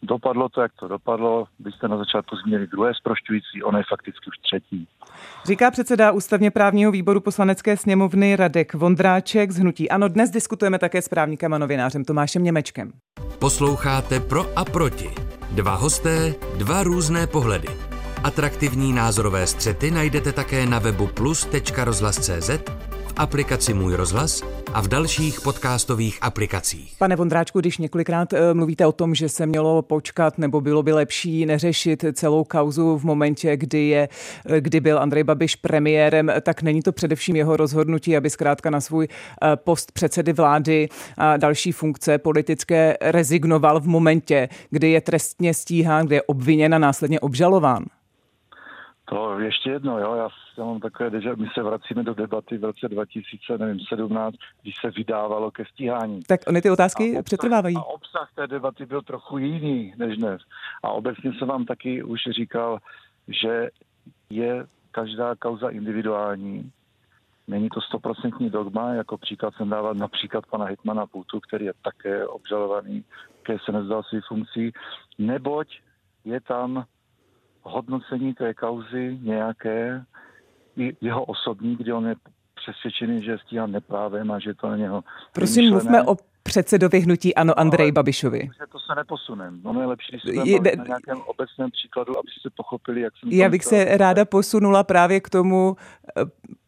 Dopadlo 0.02 0.48
to, 0.48 0.60
jak 0.60 0.72
to 0.80 0.88
dopadlo. 0.88 1.46
Vy 1.60 1.72
jste 1.72 1.88
na 1.88 1.96
začátku 1.96 2.36
zmínili 2.36 2.66
druhé 2.66 2.94
zprošťující, 2.94 3.62
ono 3.62 3.78
je 3.78 3.84
fakticky 3.88 4.28
už 4.28 4.38
třetí. 4.38 4.88
Říká 5.44 5.70
předseda 5.70 6.12
ústavně 6.12 6.50
právního 6.50 6.92
výboru 6.92 7.20
poslanecké 7.20 7.76
sněmovny 7.76 8.36
Radek 8.36 8.74
Vondráček 8.74 9.50
z 9.50 9.58
Hnutí. 9.58 9.90
Ano, 9.90 10.08
dnes 10.08 10.30
diskutujeme 10.30 10.78
také 10.78 11.02
s 11.02 11.08
právníkem 11.08 11.54
a 11.54 11.58
novinářem 11.58 12.04
Tomášem 12.04 12.44
Němečkem. 12.44 12.92
Posloucháte 13.38 14.20
Pro 14.20 14.44
a 14.56 14.64
proti. 14.64 15.10
Dva 15.50 15.74
hosté, 15.74 16.34
dva 16.58 16.82
různé 16.82 17.26
pohledy. 17.26 17.68
Atraktivní 18.24 18.92
názorové 18.92 19.46
střety 19.46 19.90
najdete 19.90 20.32
také 20.32 20.66
na 20.66 20.78
webu 20.78 21.06
plus.rozhlas.cz 21.06 22.50
aplikaci 23.16 23.74
Můj 23.74 23.94
rozhlas 23.94 24.42
a 24.74 24.80
v 24.80 24.88
dalších 24.88 25.40
podcastových 25.40 26.18
aplikacích. 26.22 26.94
Pane 26.98 27.16
Vondráčku, 27.16 27.60
když 27.60 27.78
několikrát 27.78 28.32
eh, 28.32 28.54
mluvíte 28.54 28.86
o 28.86 28.92
tom, 28.92 29.14
že 29.14 29.28
se 29.28 29.46
mělo 29.46 29.82
počkat 29.82 30.38
nebo 30.38 30.60
bylo 30.60 30.82
by 30.82 30.92
lepší 30.92 31.46
neřešit 31.46 32.04
celou 32.12 32.44
kauzu 32.44 32.98
v 32.98 33.04
momentě, 33.04 33.56
kdy, 33.56 33.88
je, 33.88 34.08
eh, 34.46 34.60
kdy 34.60 34.80
byl 34.80 34.98
Andrej 34.98 35.24
Babiš 35.24 35.56
premiérem, 35.56 36.32
tak 36.42 36.62
není 36.62 36.82
to 36.82 36.92
především 36.92 37.36
jeho 37.36 37.56
rozhodnutí, 37.56 38.16
aby 38.16 38.30
zkrátka 38.30 38.70
na 38.70 38.80
svůj 38.80 39.08
eh, 39.08 39.56
post 39.56 39.92
předsedy 39.92 40.32
vlády 40.32 40.88
a 41.18 41.36
další 41.36 41.72
funkce 41.72 42.18
politické 42.18 42.96
rezignoval 43.00 43.80
v 43.80 43.86
momentě, 43.86 44.48
kdy 44.70 44.90
je 44.90 45.00
trestně 45.00 45.54
stíhán, 45.54 46.06
kdy 46.06 46.14
je 46.14 46.22
obviněn 46.22 46.74
a 46.74 46.78
následně 46.78 47.20
obžalován. 47.20 47.84
To 49.08 49.40
ještě 49.40 49.70
jedno, 49.70 49.98
jo, 49.98 50.14
já, 50.14 50.28
já 50.58 50.64
mám 50.64 50.80
takové, 50.80 51.20
že 51.20 51.36
my 51.36 51.48
se 51.54 51.62
vracíme 51.62 52.02
do 52.02 52.14
debaty 52.14 52.58
v 52.58 52.64
roce 52.64 52.88
2017, 52.88 54.36
když 54.62 54.74
se 54.80 54.90
vydávalo 54.90 55.50
ke 55.50 55.64
stíhání. 55.64 56.22
Tak 56.22 56.40
ony 56.46 56.62
ty 56.62 56.70
otázky 56.70 57.04
a 57.04 57.08
obsah, 57.08 57.24
přetrvávají. 57.24 57.76
A 57.76 57.82
obsah 57.82 58.32
té 58.34 58.46
debaty 58.46 58.86
byl 58.86 59.02
trochu 59.02 59.38
jiný 59.38 59.94
než 59.96 60.16
dnes. 60.16 60.42
A 60.82 60.90
obecně 60.90 61.32
jsem 61.32 61.48
vám 61.48 61.64
taky 61.64 62.02
už 62.02 62.20
říkal, 62.36 62.78
že 63.28 63.68
je 64.30 64.66
každá 64.90 65.34
kauza 65.34 65.68
individuální, 65.68 66.72
Není 67.48 67.68
to 67.68 67.80
stoprocentní 67.80 68.50
dogma, 68.50 68.94
jako 68.94 69.18
příklad 69.18 69.54
jsem 69.54 69.68
dával 69.68 69.94
například 69.94 70.46
pana 70.46 70.64
Hitmana 70.64 71.06
Putu, 71.06 71.40
který 71.40 71.64
je 71.64 71.72
také 71.82 72.26
obžalovaný, 72.26 73.04
který 73.42 73.58
se 73.64 73.72
nezdal 73.72 74.02
svých 74.02 74.24
funkcí, 74.28 74.72
neboť 75.18 75.80
je 76.24 76.40
tam 76.40 76.84
hodnocení 77.66 78.34
té 78.34 78.54
kauzy 78.54 79.18
nějaké, 79.22 80.04
jeho 81.00 81.24
osobní, 81.24 81.76
kdy 81.76 81.92
on 81.92 82.06
je 82.06 82.14
přesvědčený, 82.54 83.22
že 83.22 83.30
je 83.30 83.38
stíhán 83.38 83.72
neprávem 83.72 84.30
a 84.30 84.38
že 84.38 84.54
to 84.54 84.68
na 84.68 84.76
něho 84.76 85.04
Prosím, 85.32 85.64
vymyšlené. 85.64 85.82
mluvme 85.82 86.12
o 86.12 86.16
předsedovi 86.42 87.00
hnutí 87.00 87.34
Ano 87.34 87.58
Andrej 87.58 87.92
Babišovi. 87.92 88.48
To 88.72 88.78
se 88.78 88.94
neposunem. 88.94 89.60
No 89.64 89.80
je 89.80 89.86
lepší, 89.86 90.12
když 90.12 90.22
se 90.22 90.50
je, 90.50 90.60
na 90.76 90.84
nějakém 90.84 91.20
obecném 91.26 91.70
příkladu, 91.70 92.18
abyste 92.18 92.50
pochopili, 92.56 93.00
jak 93.00 93.12
jsem 93.16 93.28
Já 93.32 93.48
bych 93.48 93.64
se 93.64 93.96
ráda 93.96 94.24
posunula 94.24 94.84
právě 94.84 95.20
k 95.20 95.30
tomu, 95.30 95.76
eh, 96.16 96.22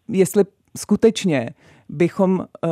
jestli 0.09 0.45
skutečně 0.77 1.51
bychom 1.89 2.39
uh, 2.39 2.69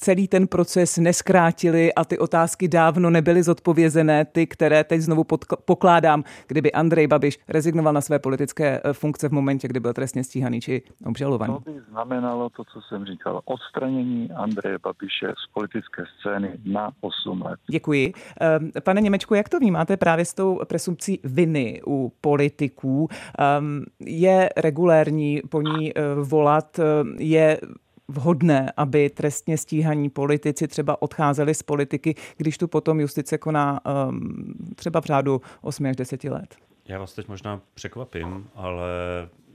celý 0.00 0.28
ten 0.28 0.46
proces 0.46 0.98
neskrátili 0.98 1.94
a 1.94 2.04
ty 2.04 2.18
otázky 2.18 2.68
dávno 2.68 3.10
nebyly 3.10 3.42
zodpovězené, 3.42 4.24
ty, 4.24 4.46
které 4.46 4.84
teď 4.84 5.00
znovu 5.00 5.24
pokládám, 5.64 6.24
kdyby 6.46 6.72
Andrej 6.72 7.06
Babiš 7.06 7.38
rezignoval 7.48 7.92
na 7.92 8.00
své 8.00 8.18
politické 8.18 8.80
eh, 8.84 8.92
funkce 8.92 9.28
v 9.28 9.32
momentě, 9.32 9.68
kdy 9.68 9.80
byl 9.80 9.92
trestně 9.92 10.24
stíhaný 10.24 10.60
či 10.60 10.82
obžalovaný. 11.06 11.54
To 11.54 11.70
by 11.70 11.80
znamenalo 11.90 12.50
to, 12.50 12.64
co 12.64 12.80
jsem 12.82 13.04
říkal, 13.04 13.40
odstranění 13.44 14.30
Andreje 14.30 14.78
Babiše 14.78 15.26
z 15.26 15.52
politické 15.52 16.04
scény 16.18 16.58
na 16.64 16.90
8 17.00 17.42
let. 17.42 17.60
Děkuji. 17.70 18.12
Ehm, 18.40 18.70
pane 18.84 19.00
Němečku, 19.00 19.34
jak 19.34 19.48
to 19.48 19.58
vnímáte 19.58 19.96
právě 19.96 20.24
s 20.24 20.34
tou 20.34 20.60
presumpcí 20.68 21.20
viny 21.24 21.80
u 21.86 22.12
politiků? 22.20 23.08
Ehm, 23.38 23.84
je 24.00 24.50
regulérní 24.56 25.42
po 25.48 25.62
ní 25.62 25.92
eh, 25.98 26.02
volat, 26.22 26.78
eh, 26.78 26.84
je 27.18 27.60
vhodné, 28.10 28.72
aby 28.76 29.10
trestně 29.10 29.58
stíhaní 29.58 30.10
politici 30.10 30.68
třeba 30.68 31.02
odcházeli 31.02 31.54
z 31.54 31.62
politiky, 31.62 32.14
když 32.36 32.58
tu 32.58 32.68
potom 32.68 33.00
justice 33.00 33.38
koná 33.38 33.80
um, 34.08 34.54
třeba 34.76 35.00
v 35.00 35.04
řádu 35.04 35.40
8 35.62 35.86
až 35.86 35.96
10 35.96 36.24
let? 36.24 36.54
Já 36.88 36.98
vás 36.98 37.14
teď 37.14 37.28
možná 37.28 37.60
překvapím, 37.74 38.48
ale 38.54 38.88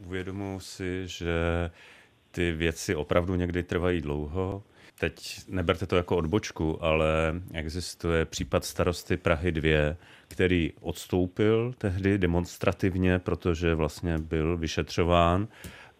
uvědomuji 0.05 0.59
si, 0.59 1.03
že 1.05 1.31
ty 2.31 2.51
věci 2.51 2.95
opravdu 2.95 3.35
někdy 3.35 3.63
trvají 3.63 4.01
dlouho. 4.01 4.63
Teď 4.99 5.41
neberte 5.47 5.85
to 5.85 5.95
jako 5.95 6.17
odbočku, 6.17 6.83
ale 6.83 7.41
existuje 7.53 8.25
případ 8.25 8.65
starosty 8.65 9.17
Prahy 9.17 9.51
2, 9.51 9.95
který 10.27 10.73
odstoupil 10.81 11.73
tehdy 11.77 12.17
demonstrativně, 12.17 13.19
protože 13.19 13.75
vlastně 13.75 14.17
byl 14.17 14.57
vyšetřován 14.57 15.47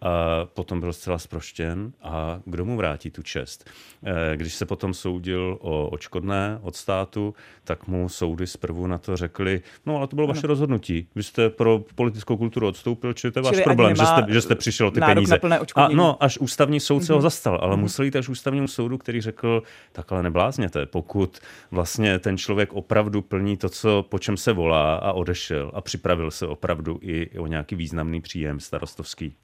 a 0.00 0.46
potom 0.54 0.80
byl 0.80 0.92
zcela 0.92 1.18
sproštěn 1.18 1.92
a 2.02 2.40
kdo 2.44 2.64
mu 2.64 2.76
vrátí 2.76 3.10
tu 3.10 3.22
čest? 3.22 3.70
Eh, 4.04 4.36
když 4.36 4.54
se 4.54 4.66
potom 4.66 4.94
soudil 4.94 5.58
o 5.60 5.88
očkodné 5.88 6.58
od 6.62 6.76
státu, 6.76 7.34
tak 7.64 7.86
mu 7.86 8.08
soudy 8.08 8.46
zprvu 8.46 8.86
na 8.86 8.98
to 8.98 9.16
řekli, 9.16 9.62
no 9.86 9.96
ale 9.96 10.06
to 10.06 10.16
bylo 10.16 10.26
ano. 10.26 10.34
vaše 10.34 10.46
rozhodnutí. 10.46 11.08
Vy 11.14 11.22
jste 11.22 11.50
pro 11.50 11.84
politickou 11.94 12.36
kulturu 12.36 12.66
odstoupil, 12.68 13.12
čili 13.12 13.32
to 13.32 13.38
je 13.38 13.42
váš 13.42 13.60
problém, 13.60 13.96
že 13.96 14.06
jste, 14.06 14.24
že 14.28 14.40
jste 14.40 14.54
přišel 14.54 14.90
ty 14.90 15.00
peníze. 15.00 15.38
A 15.74 15.88
no, 15.88 16.24
až 16.24 16.38
ústavní 16.38 16.80
soud 16.80 17.00
se 17.00 17.06
mm-hmm. 17.06 17.14
ho 17.14 17.18
mhm. 17.18 17.22
zastal, 17.22 17.58
ale 17.62 17.76
mm-hmm. 17.76 17.80
museli 17.80 18.08
jít 18.08 18.16
až 18.16 18.28
ústavnímu 18.28 18.68
soudu, 18.68 18.98
který 18.98 19.20
řekl, 19.20 19.62
tak 19.92 20.12
ale 20.12 20.22
neblázněte, 20.22 20.86
pokud 20.86 21.38
vlastně 21.70 22.18
ten 22.18 22.38
člověk 22.38 22.72
opravdu 22.72 23.22
plní 23.22 23.56
to, 23.56 23.68
co, 23.68 24.04
po 24.08 24.18
čem 24.18 24.36
se 24.36 24.52
volá 24.52 24.94
a 24.94 25.12
odešel 25.12 25.70
a 25.74 25.80
připravil 25.80 26.30
se 26.30 26.46
opravdu 26.46 26.98
i 27.02 27.38
o 27.38 27.46
nějaký 27.46 27.74
významný 27.74 28.20
příjem 28.20 28.60
starostovský 28.60 29.34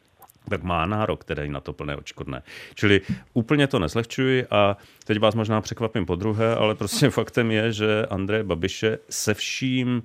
tak 0.49 0.63
má 0.63 0.87
nárok 0.87 1.25
tedy 1.25 1.49
na 1.49 1.61
to 1.61 1.73
plné 1.73 1.97
očkodné. 1.97 2.43
Čili 2.75 3.01
úplně 3.33 3.67
to 3.67 3.79
nezlehčuji 3.79 4.47
a 4.51 4.77
teď 5.05 5.19
vás 5.19 5.35
možná 5.35 5.61
překvapím 5.61 6.07
po 6.07 6.17
druhé, 6.17 6.57
ale 6.57 6.75
prostě 6.75 7.11
faktem 7.19 7.51
je, 7.51 7.73
že 7.73 8.07
Andrej 8.07 8.43
Babiše 8.43 8.99
se 9.11 9.35
vším 9.35 10.03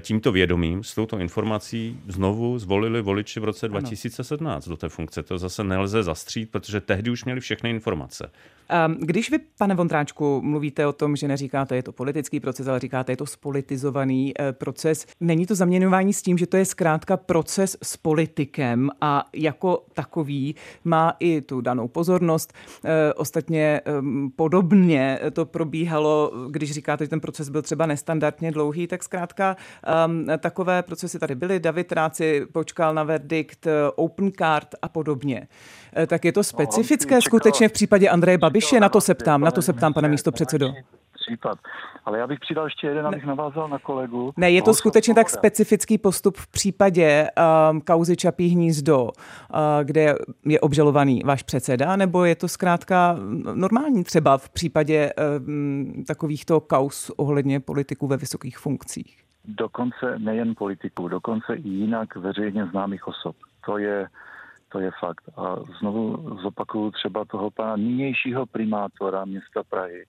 tímto 0.00 0.32
vědomím, 0.32 0.84
s 0.84 0.94
touto 0.94 1.18
informací 1.18 2.00
znovu 2.08 2.58
zvolili 2.58 3.02
voliči 3.02 3.40
v 3.40 3.44
roce 3.44 3.68
2017 3.68 4.66
ano. 4.66 4.72
do 4.72 4.76
té 4.76 4.88
funkce. 4.88 5.22
To 5.22 5.38
zase 5.38 5.64
nelze 5.64 6.02
zastřít, 6.02 6.50
protože 6.50 6.80
tehdy 6.80 7.10
už 7.10 7.24
měli 7.24 7.40
všechny 7.40 7.70
informace. 7.70 8.30
Když 8.98 9.30
vy, 9.30 9.38
pane 9.58 9.74
Vondráčku, 9.74 10.40
mluvíte 10.42 10.86
o 10.86 10.92
tom, 10.92 11.16
že 11.16 11.28
neříkáte, 11.28 11.76
je 11.76 11.82
to 11.82 11.92
politický 11.92 12.40
proces, 12.40 12.68
ale 12.68 12.78
říkáte, 12.78 13.12
je 13.12 13.16
to 13.16 13.26
spolitizovaný 13.26 14.32
eh, 14.40 14.52
proces, 14.52 15.06
není 15.20 15.46
to 15.46 15.54
zaměňování 15.54 16.12
s 16.12 16.22
tím, 16.22 16.38
že 16.38 16.46
to 16.46 16.56
je 16.56 16.64
zkrátka 16.64 17.16
proces 17.16 17.76
s 17.82 17.96
politikem 17.96 18.90
a 19.00 19.24
jako 19.32 19.84
takový 19.94 20.54
má 20.84 21.16
i 21.20 21.40
tu 21.40 21.60
danou 21.60 21.88
pozornost. 21.88 22.52
Eh, 22.84 23.12
ostatně 23.12 23.80
ehm, 23.84 24.30
podobně 24.36 25.18
to 25.32 25.46
probíhalo, 25.46 26.32
když 26.50 26.72
říkáte, 26.72 27.04
že 27.04 27.08
ten 27.10 27.20
proces 27.20 27.48
byl 27.48 27.62
třeba 27.62 27.86
nestandardně 27.86 28.52
dlouhý, 28.52 28.86
tak 28.86 29.02
zkrátka 29.02 29.55
um, 30.06 30.26
takové 30.38 30.82
procesy 30.82 31.18
tady 31.18 31.34
byly. 31.34 31.60
David 31.60 31.92
Ráci 31.92 32.46
počkal 32.52 32.94
na 32.94 33.02
verdikt, 33.02 33.66
eh, 33.66 33.70
open 33.96 34.32
card 34.38 34.68
a 34.82 34.88
podobně. 34.88 35.48
Eh, 35.96 36.06
tak 36.06 36.24
je 36.24 36.32
to 36.32 36.44
specifické 36.44 37.14
no, 37.14 37.22
skutečně 37.22 37.68
v 37.68 37.72
případě 37.72 38.08
Andreje 38.08 38.38
Babiše? 38.38 38.80
Na 38.80 38.88
to 38.88 39.00
se 39.00 39.14
ptám, 39.14 39.40
na 39.40 39.50
to 39.50 39.62
se 39.62 39.72
ptám, 39.72 39.94
pane 39.94 40.08
místo 40.08 40.32
předsedo 40.32 40.72
případ. 41.26 41.58
Ale 42.04 42.18
já 42.18 42.26
bych 42.26 42.40
přidal 42.40 42.64
ještě 42.64 42.86
jeden, 42.86 43.06
abych 43.06 43.24
navázal 43.24 43.68
na 43.68 43.78
kolegu. 43.78 44.32
Ne, 44.36 44.50
je 44.50 44.62
to 44.62 44.74
skutečně 44.74 45.14
tak 45.14 45.30
specifický 45.30 45.98
postup 45.98 46.36
v 46.36 46.46
případě 46.46 47.28
um, 47.70 47.80
kauzy 47.80 48.16
Čapí 48.16 48.48
hnízdo, 48.48 49.02
uh, 49.02 49.10
kde 49.82 50.14
je 50.44 50.60
obžalovaný 50.60 51.22
váš 51.24 51.42
předseda, 51.42 51.96
nebo 51.96 52.24
je 52.24 52.34
to 52.34 52.48
zkrátka 52.48 53.16
normální 53.54 54.04
třeba 54.04 54.38
v 54.38 54.48
případě 54.48 55.12
um, 55.38 56.04
takovýchto 56.06 56.60
kauz 56.60 57.10
ohledně 57.16 57.60
politiků 57.60 58.06
ve 58.06 58.16
vysokých 58.16 58.58
funkcích? 58.58 59.25
Dokonce 59.48 60.18
nejen 60.18 60.54
politiků, 60.54 61.08
dokonce 61.08 61.54
i 61.54 61.68
jinak 61.68 62.16
veřejně 62.16 62.66
známých 62.66 63.08
osob. 63.08 63.36
To 63.66 63.78
je, 63.78 64.08
to 64.68 64.78
je 64.78 64.90
fakt. 65.00 65.24
A 65.36 65.56
znovu 65.78 66.16
zopakuju 66.42 66.90
třeba 66.90 67.24
toho 67.24 67.50
pana 67.50 67.76
nynějšího 67.76 68.46
primátora 68.46 69.24
města 69.24 69.62
Prahy, 69.70 70.06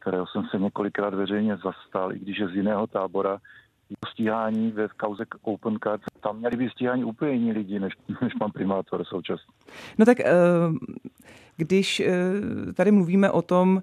kterého 0.00 0.26
jsem 0.26 0.44
se 0.50 0.58
několikrát 0.58 1.14
veřejně 1.14 1.56
zastal, 1.56 2.12
i 2.12 2.18
když 2.18 2.38
je 2.38 2.48
z 2.48 2.54
jiného 2.54 2.86
tábora, 2.86 3.38
stíhání 4.08 4.70
ve 4.70 4.88
kauze 4.88 5.24
Open 5.42 5.76
Card. 5.82 6.02
Tam 6.20 6.38
měli 6.38 6.56
by 6.56 6.70
stíhání 6.70 7.04
úplně 7.04 7.32
jiní 7.32 7.52
lidi, 7.52 7.80
než, 7.80 7.92
než 8.22 8.34
pan 8.34 8.50
primátor 8.50 9.04
současně. 9.04 9.54
No 9.98 10.06
tak 10.06 10.20
eh, 10.20 10.32
když 11.56 12.00
eh, 12.00 12.12
tady 12.74 12.90
mluvíme 12.90 13.30
o 13.30 13.42
tom, 13.42 13.82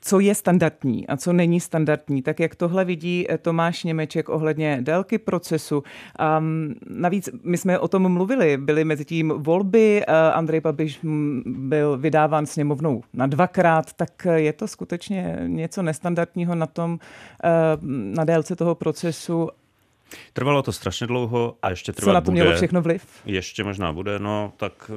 co 0.00 0.20
je 0.20 0.34
standardní 0.34 1.06
a 1.06 1.16
co 1.16 1.32
není 1.32 1.60
standardní, 1.60 2.22
tak 2.22 2.40
jak 2.40 2.54
tohle 2.54 2.84
vidí 2.84 3.26
eh, 3.28 3.38
Tomáš 3.38 3.84
Němeček 3.84 4.28
ohledně 4.28 4.78
délky 4.80 5.18
procesu. 5.18 5.82
A 6.18 6.42
navíc 6.90 7.28
my 7.42 7.58
jsme 7.58 7.78
o 7.78 7.88
tom 7.88 8.12
mluvili, 8.12 8.56
byly 8.56 8.84
mezi 8.84 9.04
tím 9.04 9.28
volby, 9.36 10.02
eh, 10.02 10.12
Andrej 10.32 10.60
Babiš 10.60 11.00
byl 11.46 11.98
vydáván 11.98 12.46
sněmovnou 12.46 13.02
na 13.12 13.26
dvakrát, 13.26 13.92
tak 13.92 14.26
je 14.34 14.52
to 14.52 14.68
skutečně 14.68 15.38
něco 15.46 15.82
nestandardního 15.82 16.54
na 16.54 16.66
tom, 16.66 16.98
eh, 17.44 17.48
na 18.14 18.24
délce 18.24 18.56
toho 18.56 18.74
procesu 18.74 19.48
Trvalo 20.32 20.62
to 20.62 20.72
strašně 20.72 21.06
dlouho 21.06 21.56
a 21.62 21.70
ještě 21.70 21.92
trvat 21.92 22.10
Co 22.10 22.14
na 22.14 22.20
to 22.20 22.30
mělo 22.30 22.52
všechno 22.52 22.82
vliv? 22.82 23.06
Ještě 23.26 23.64
možná 23.64 23.92
bude, 23.92 24.18
no 24.18 24.52
tak 24.56 24.90
eh, 24.90 24.94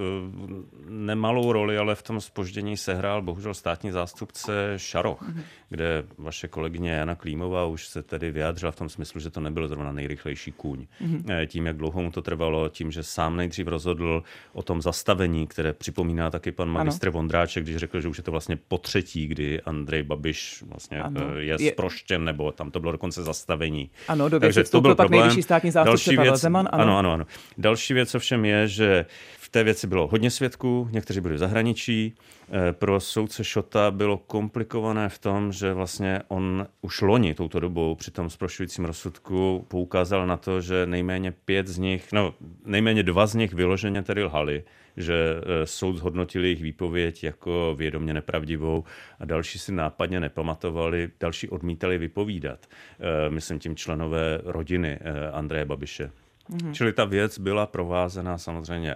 nemalou 0.89 1.51
roli, 1.51 1.77
ale 1.77 1.95
v 1.95 2.03
tom 2.03 2.21
spoždění 2.21 2.77
sehrál 2.77 3.21
bohužel 3.21 3.53
státní 3.53 3.91
zástupce 3.91 4.73
Šaroch, 4.77 5.21
mm-hmm. 5.21 5.41
kde 5.69 6.03
vaše 6.17 6.47
kolegyně 6.47 6.91
Jana 6.91 7.15
Klímová 7.15 7.65
už 7.65 7.87
se 7.87 8.03
tedy 8.03 8.31
vyjádřila 8.31 8.71
v 8.71 8.75
tom 8.75 8.89
smyslu, 8.89 9.19
že 9.19 9.29
to 9.29 9.39
nebyl 9.39 9.67
zrovna 9.67 9.91
nejrychlejší 9.91 10.51
kůň. 10.51 10.87
Mm-hmm. 11.01 11.47
Tím, 11.47 11.65
jak 11.65 11.77
dlouho 11.77 12.01
mu 12.01 12.11
to 12.11 12.21
trvalo, 12.21 12.69
tím, 12.69 12.91
že 12.91 13.03
sám 13.03 13.35
nejdřív 13.35 13.67
rozhodl 13.67 14.23
o 14.53 14.63
tom 14.63 14.81
zastavení, 14.81 15.47
které 15.47 15.73
připomíná 15.73 16.31
taky 16.31 16.51
pan 16.51 16.69
magistr 16.69 17.07
ano. 17.07 17.11
Vondráček, 17.11 17.63
když 17.63 17.77
řekl, 17.77 18.01
že 18.01 18.07
už 18.07 18.17
je 18.17 18.23
to 18.23 18.31
vlastně 18.31 18.55
po 18.67 18.77
třetí, 18.77 19.27
kdy 19.27 19.61
Andrej 19.61 20.03
Babiš 20.03 20.63
vlastně 20.67 21.01
ano. 21.01 21.21
Eh, 21.37 21.41
je, 21.41 21.57
je 21.59 21.71
zproštěn, 21.71 22.23
nebo 22.23 22.51
tam 22.51 22.71
to 22.71 22.79
bylo 22.79 22.91
dokonce 22.91 23.23
zastavení. 23.23 23.89
Ano, 24.07 24.29
do 24.29 24.39
Takže 24.39 24.63
to 24.63 24.81
byl 24.81 24.95
pak 25.01 25.07
problém. 25.07 25.27
nejvyšší 25.27 25.43
státní 25.43 25.71
zástupce 25.71 26.15
Pavel 26.15 26.37
Zeman. 26.37 26.69
Ano. 26.71 26.83
ano, 26.83 26.97
ano, 26.97 27.11
ano. 27.11 27.25
Další 27.57 27.93
věc 27.93 28.15
ovšem 28.15 28.45
je, 28.45 28.67
že 28.67 29.05
té 29.51 29.63
věci 29.63 29.87
bylo 29.87 30.07
hodně 30.07 30.31
svědků, 30.31 30.89
někteří 30.91 31.21
byli 31.21 31.35
v 31.35 31.37
zahraničí. 31.37 32.15
Eh, 32.49 32.73
pro 32.73 32.99
soudce 32.99 33.43
Šota 33.43 33.91
bylo 33.91 34.17
komplikované 34.17 35.09
v 35.09 35.19
tom, 35.19 35.51
že 35.51 35.73
vlastně 35.73 36.21
on 36.27 36.67
už 36.81 37.01
loni 37.01 37.33
touto 37.33 37.59
dobou 37.59 37.95
při 37.95 38.11
tom 38.11 38.29
zprošujícím 38.29 38.85
rozsudku 38.85 39.65
poukázal 39.67 40.27
na 40.27 40.37
to, 40.37 40.61
že 40.61 40.85
nejméně 40.85 41.31
pět 41.31 41.67
z 41.67 41.77
nich, 41.77 42.11
no 42.13 42.33
nejméně 42.65 43.03
dva 43.03 43.27
z 43.27 43.35
nich 43.35 43.53
vyloženě 43.53 44.01
tedy 44.01 44.23
lhali 44.23 44.63
že 44.97 45.13
eh, 45.13 45.67
soud 45.67 45.97
zhodnotil 45.97 46.43
jejich 46.43 46.61
výpověď 46.61 47.23
jako 47.23 47.75
vědomě 47.77 48.13
nepravdivou 48.13 48.83
a 49.19 49.25
další 49.25 49.59
si 49.59 49.71
nápadně 49.71 50.19
nepamatovali, 50.19 51.09
další 51.19 51.49
odmítali 51.49 51.97
vypovídat. 51.97 52.65
Eh, 52.65 53.29
myslím 53.29 53.59
tím 53.59 53.75
členové 53.75 54.39
rodiny 54.43 54.99
Andreje 55.33 55.65
Babiše. 55.65 56.11
Mm-hmm. 56.49 56.73
Čili 56.73 56.93
ta 56.93 57.05
věc 57.05 57.39
byla 57.39 57.65
provázena 57.65 58.37
samozřejmě 58.37 58.95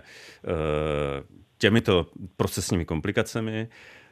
těmito 1.57 2.07
procesními 2.37 2.85
komplikacemi. 2.85 3.67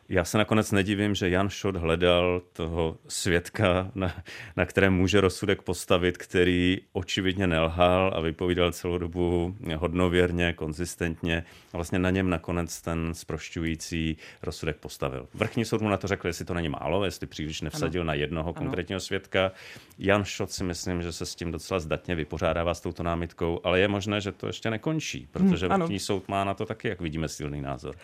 Já 0.10 0.24
se 0.26 0.38
nakonec 0.38 0.72
nedivím, 0.72 1.16
že 1.16 1.30
Jan 1.30 1.50
Šot 1.50 1.76
hledal 1.76 2.42
toho 2.54 2.98
svědka, 3.08 3.92
na, 3.96 4.16
na 4.58 4.66
kterém 4.66 4.94
může 4.94 5.22
rozsudek 5.22 5.62
postavit, 5.62 6.18
který 6.18 6.82
očividně 6.94 7.48
nelhal 7.48 8.14
a 8.16 8.22
vypovídal 8.22 8.72
celou 8.72 8.98
dobu 8.98 9.56
hodnověrně, 9.78 10.54
konzistentně. 10.54 11.44
A 11.74 11.78
vlastně 11.78 12.00
na 12.00 12.10
něm 12.10 12.30
nakonec 12.30 12.82
ten 12.82 13.14
sprošťující 13.14 14.18
rozsudek 14.44 14.78
postavil. 14.78 15.28
Vrchní 15.34 15.66
soud 15.66 15.82
mu 15.82 15.90
na 15.90 15.98
to 15.98 16.08
řekl, 16.08 16.28
jestli 16.28 16.46
to 16.46 16.54
není 16.54 16.70
málo, 16.70 17.06
jestli 17.06 17.28
příliš 17.28 17.62
nevsadil 17.62 18.02
ano. 18.02 18.08
na 18.08 18.14
jednoho 18.14 18.50
ano. 18.50 18.54
konkrétního 18.54 19.00
svědka. 19.00 19.52
Jan 20.00 20.24
Šot 20.24 20.52
si 20.52 20.64
myslím, 20.64 21.02
že 21.02 21.12
se 21.12 21.26
s 21.26 21.36
tím 21.36 21.52
docela 21.52 21.80
zdatně 21.80 22.16
vypořádává 22.16 22.74
s 22.74 22.82
touto 22.82 23.04
námitkou, 23.04 23.60
ale 23.64 23.80
je 23.80 23.88
možné, 23.88 24.22
že 24.22 24.32
to 24.32 24.48
ještě 24.48 24.70
nekončí, 24.70 25.28
protože 25.32 25.68
hmm, 25.68 25.80
vrchní 25.80 26.00
soud 26.00 26.28
má 26.28 26.44
na 26.44 26.54
to 26.54 26.66
taky, 26.66 26.88
jak 26.88 27.02
vidíme, 27.02 27.28
silný 27.28 27.62
názor. 27.62 27.96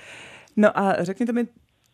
No 0.55 0.79
a 0.79 1.03
řekněte 1.03 1.33
mi, 1.33 1.47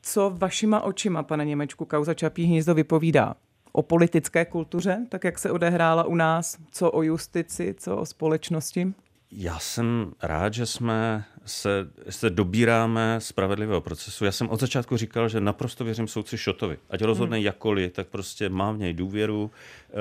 co 0.06 0.34
vašima 0.38 0.82
očima, 0.82 1.24
pane 1.24 1.46
Němečku, 1.46 1.86
kauza 1.86 2.14
Čapí 2.14 2.44
hnízdo 2.44 2.74
vypovídá? 2.74 3.36
O 3.72 3.82
politické 3.82 4.46
kultuře, 4.46 5.06
tak 5.10 5.24
jak 5.24 5.40
se 5.40 5.52
odehrála 5.52 6.04
u 6.04 6.16
nás, 6.16 6.58
co 6.72 6.92
o 6.92 7.02
justici, 7.02 7.76
co 7.78 7.98
o 7.98 8.06
společnosti? 8.06 8.94
Já 9.32 9.60
jsem 9.60 10.12
rád, 10.24 10.54
že 10.54 10.66
jsme 10.66 11.26
se, 11.46 11.70
se 12.10 12.30
dobíráme 12.30 13.16
spravedlivého 13.20 13.82
procesu. 13.82 14.26
Já 14.26 14.32
jsem 14.32 14.50
od 14.50 14.60
začátku 14.60 14.98
říkal, 14.98 15.30
že 15.30 15.42
naprosto 15.42 15.84
věřím 15.84 16.08
soudci 16.08 16.38
Šotovi. 16.38 16.78
Ať 16.90 17.02
rozhodne 17.02 17.38
hmm. 17.38 17.46
jakoliv, 17.46 17.94
tak 17.94 18.08
prostě 18.08 18.50
mám 18.50 18.76
v 18.76 18.80
něj 18.80 18.94
důvěru. 18.94 19.52
E, 19.90 19.94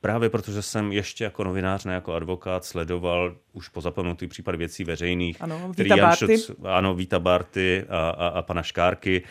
právě 0.00 0.30
protože 0.30 0.62
jsem 0.62 0.92
ještě 0.92 1.24
jako 1.24 1.44
novinář, 1.44 1.84
ne 1.84 1.94
jako 1.94 2.14
advokát, 2.14 2.64
sledoval 2.64 3.36
už 3.54 3.68
po 3.68 3.80
zapomenutý 3.80 4.26
případ 4.26 4.54
věcí 4.54 4.84
veřejných. 4.84 5.42
Ano, 5.42 5.72
Víta 5.78 5.96
Barty. 5.96 6.36
ano, 6.64 6.94
Víta 6.94 7.18
Barty 7.18 7.84
a, 7.88 8.08
a, 8.10 8.28
a 8.28 8.42
pana 8.42 8.62
Škárky, 8.62 9.22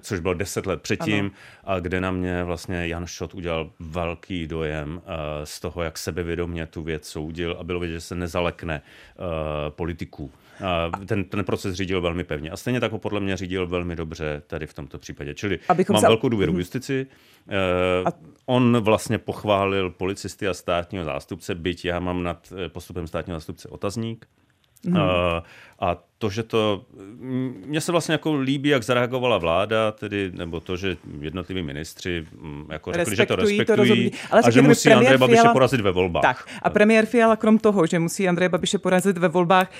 což 0.00 0.20
bylo 0.20 0.34
deset 0.34 0.66
let 0.66 0.82
předtím, 0.82 1.24
ano. 1.24 1.30
a 1.64 1.80
kde 1.80 2.00
na 2.00 2.10
mě 2.10 2.44
vlastně 2.44 2.86
Jan 2.86 3.06
Šot 3.06 3.34
udělal 3.34 3.70
velký 3.80 4.46
dojem 4.46 4.96
uh, 4.96 5.02
z 5.44 5.60
toho, 5.60 5.82
jak 5.82 5.98
sebevědomě 5.98 6.66
tu 6.66 6.82
věc 6.82 7.08
soudil 7.08 7.56
a 7.60 7.64
bylo 7.64 7.80
vidět, 7.80 7.92
že 7.92 8.00
se 8.00 8.14
nezalekne 8.14 8.82
uh, 9.18 9.24
politiků. 9.70 10.30
A 10.64 10.90
ten, 11.06 11.24
ten 11.24 11.44
proces 11.44 11.74
řídil 11.74 12.00
velmi 12.00 12.24
pevně. 12.24 12.50
A 12.50 12.56
stejně 12.56 12.80
tak 12.80 12.92
ho 12.92 12.98
podle 12.98 13.20
mě 13.20 13.36
řídil 13.36 13.66
velmi 13.66 13.96
dobře 13.96 14.42
tady 14.46 14.66
v 14.66 14.74
tomto 14.74 14.98
případě. 14.98 15.34
Čili 15.34 15.58
Abychom 15.68 15.94
mám 15.94 16.00
se... 16.00 16.06
velkou 16.06 16.28
důvěru 16.28 16.52
v 16.52 16.54
mhm. 16.54 16.60
justici. 16.60 17.06
A... 18.04 18.12
On 18.46 18.80
vlastně 18.80 19.18
pochválil 19.18 19.90
policisty 19.90 20.48
a 20.48 20.54
státního 20.54 21.04
zástupce, 21.04 21.54
byť 21.54 21.84
já 21.84 22.00
mám 22.00 22.22
nad 22.22 22.52
eh, 22.64 22.68
postupem 22.68 23.06
státního 23.06 23.36
zástupce 23.36 23.65
otazník. 23.68 24.26
Hmm. 24.84 24.96
Uh, 24.96 25.42
a 25.80 26.02
to, 26.18 26.30
že 26.30 26.42
to... 26.42 26.84
Mně 27.66 27.80
se 27.80 27.92
vlastně 27.92 28.12
jako 28.12 28.34
líbí, 28.34 28.68
jak 28.68 28.82
zareagovala 28.82 29.38
vláda, 29.38 29.92
tedy, 29.92 30.32
nebo 30.34 30.60
to, 30.60 30.76
že 30.76 30.96
jednotliví 31.20 31.62
ministři 31.62 32.26
mm, 32.40 32.66
jako 32.72 32.92
řekli, 32.92 33.16
že 33.16 33.26
to 33.26 33.36
respektují 33.36 34.10
to 34.10 34.16
ale 34.30 34.42
a 34.44 34.50
že 34.50 34.62
musí 34.62 34.92
Andrej 34.92 35.18
Babiše 35.18 35.40
Fiala... 35.40 35.52
porazit 35.52 35.80
ve 35.80 35.90
volbách. 35.92 36.22
Tak. 36.22 36.46
A 36.62 36.70
premiér 36.70 37.06
Fiala 37.06 37.36
krom 37.36 37.58
toho, 37.58 37.86
že 37.86 37.98
musí 37.98 38.28
Andrej 38.28 38.48
Babiše 38.48 38.78
porazit 38.78 39.18
ve 39.18 39.28
volbách, 39.28 39.70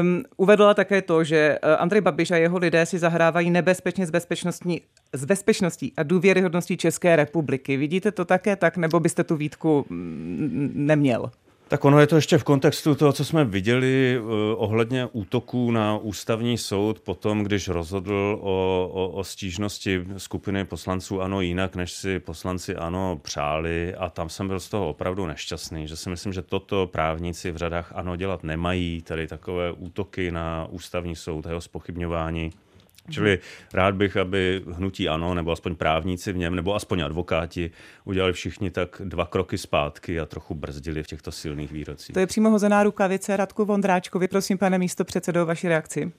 um, 0.00 0.24
uvedla 0.36 0.74
také 0.74 1.02
to, 1.02 1.24
že 1.24 1.58
eh, 1.62 1.76
Andrej 1.76 2.00
Babiš 2.00 2.30
a 2.30 2.36
jeho 2.36 2.58
lidé 2.58 2.86
si 2.86 2.98
zahrávají 2.98 3.50
nebezpečně 3.50 4.06
s 4.06 4.10
bezpečnostní 4.10 4.80
s 5.12 5.24
bezpečností 5.24 5.92
a 5.96 6.02
důvěryhodností 6.02 6.76
České 6.76 7.16
republiky. 7.16 7.76
Vidíte 7.76 8.12
to 8.12 8.24
také 8.24 8.56
tak, 8.56 8.76
nebo 8.76 9.00
byste 9.00 9.24
tu 9.24 9.36
výtku 9.36 9.86
mm, 9.88 10.72
neměl? 10.74 11.30
Tak 11.72 11.84
ono 11.84 12.00
je 12.00 12.06
to 12.06 12.16
ještě 12.16 12.38
v 12.38 12.44
kontextu 12.44 12.94
toho, 12.94 13.12
co 13.12 13.24
jsme 13.24 13.44
viděli 13.44 14.18
uh, 14.20 14.28
ohledně 14.56 15.08
útoků 15.12 15.70
na 15.70 15.96
ústavní 15.96 16.58
soud 16.58 17.00
potom, 17.00 17.42
když 17.42 17.68
rozhodl 17.68 18.38
o, 18.40 18.88
o, 18.92 19.08
o 19.08 19.24
stížnosti 19.24 20.04
skupiny 20.16 20.64
poslanců 20.64 21.22
ANO 21.22 21.40
jinak, 21.40 21.76
než 21.76 21.92
si 21.92 22.20
poslanci 22.20 22.76
ANO 22.76 23.18
přáli. 23.22 23.94
A 23.94 24.10
tam 24.10 24.28
jsem 24.28 24.48
byl 24.48 24.60
z 24.60 24.68
toho 24.68 24.88
opravdu 24.88 25.26
nešťastný, 25.26 25.88
že 25.88 25.96
si 25.96 26.10
myslím, 26.10 26.32
že 26.32 26.42
toto 26.42 26.86
právníci 26.86 27.50
v 27.50 27.56
řadách 27.56 27.92
ANO 27.94 28.16
dělat 28.16 28.44
nemají, 28.44 29.02
tady 29.02 29.26
takové 29.26 29.72
útoky 29.72 30.30
na 30.30 30.66
ústavní 30.70 31.16
soud, 31.16 31.46
jeho 31.46 31.60
spochybňování 31.60 32.52
Čili 33.10 33.38
rád 33.74 33.94
bych, 33.94 34.16
aby 34.16 34.64
hnutí 34.72 35.08
ano, 35.08 35.34
nebo 35.34 35.52
aspoň 35.52 35.74
právníci 35.76 36.32
v 36.32 36.36
něm, 36.36 36.54
nebo 36.54 36.74
aspoň 36.74 37.00
advokáti 37.00 37.70
udělali 38.04 38.32
všichni 38.32 38.70
tak 38.70 39.02
dva 39.04 39.26
kroky 39.26 39.58
zpátky 39.58 40.20
a 40.20 40.26
trochu 40.26 40.54
brzdili 40.54 41.02
v 41.02 41.06
těchto 41.06 41.32
silných 41.32 41.72
výrocích. 41.72 42.14
To 42.14 42.20
je 42.20 42.26
přímo 42.26 42.50
hozená 42.50 42.82
rukavice 42.82 43.36
Radku 43.36 43.64
Vondráčkovi. 43.64 44.28
Prosím, 44.28 44.58
pane 44.58 44.78
místo 44.78 45.04
předsedo, 45.04 45.46
vaši 45.46 45.68
reakci. 45.68 46.12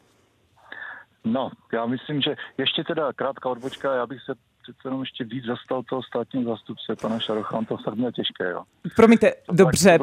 No, 1.25 1.51
já 1.73 1.85
myslím, 1.85 2.21
že 2.21 2.35
ještě 2.57 2.83
teda 2.83 3.13
krátká 3.13 3.49
odbočka, 3.49 3.95
já 3.95 4.05
bych 4.05 4.21
se 4.21 4.33
přece 4.61 4.77
jenom 4.83 4.99
ještě 4.99 5.23
víc 5.23 5.45
zastal 5.45 5.83
toho 5.83 6.03
státního 6.03 6.51
zástupce, 6.51 6.95
pana 7.01 7.19
Šarocha, 7.19 7.57
on 7.57 7.65
to 7.65 7.77
fakt 7.77 7.95
měl 7.95 8.11
těžké, 8.11 8.49
jo. 8.49 8.63
Promiňte, 8.95 9.33
to 9.45 9.53
dobře. 9.53 9.99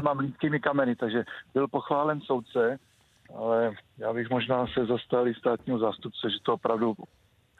Mám 0.00 0.18
lidskými 0.18 0.60
kameny, 0.60 0.96
takže 0.96 1.24
byl 1.54 1.68
pochválen 1.68 2.20
soudce, 2.20 2.78
ale 3.34 3.72
já 3.98 4.12
bych 4.12 4.30
možná 4.30 4.66
se 4.66 4.86
zastal 4.86 5.28
i 5.28 5.34
státního 5.34 5.78
zástupce, 5.78 6.30
že 6.30 6.36
to 6.42 6.54
opravdu 6.54 6.94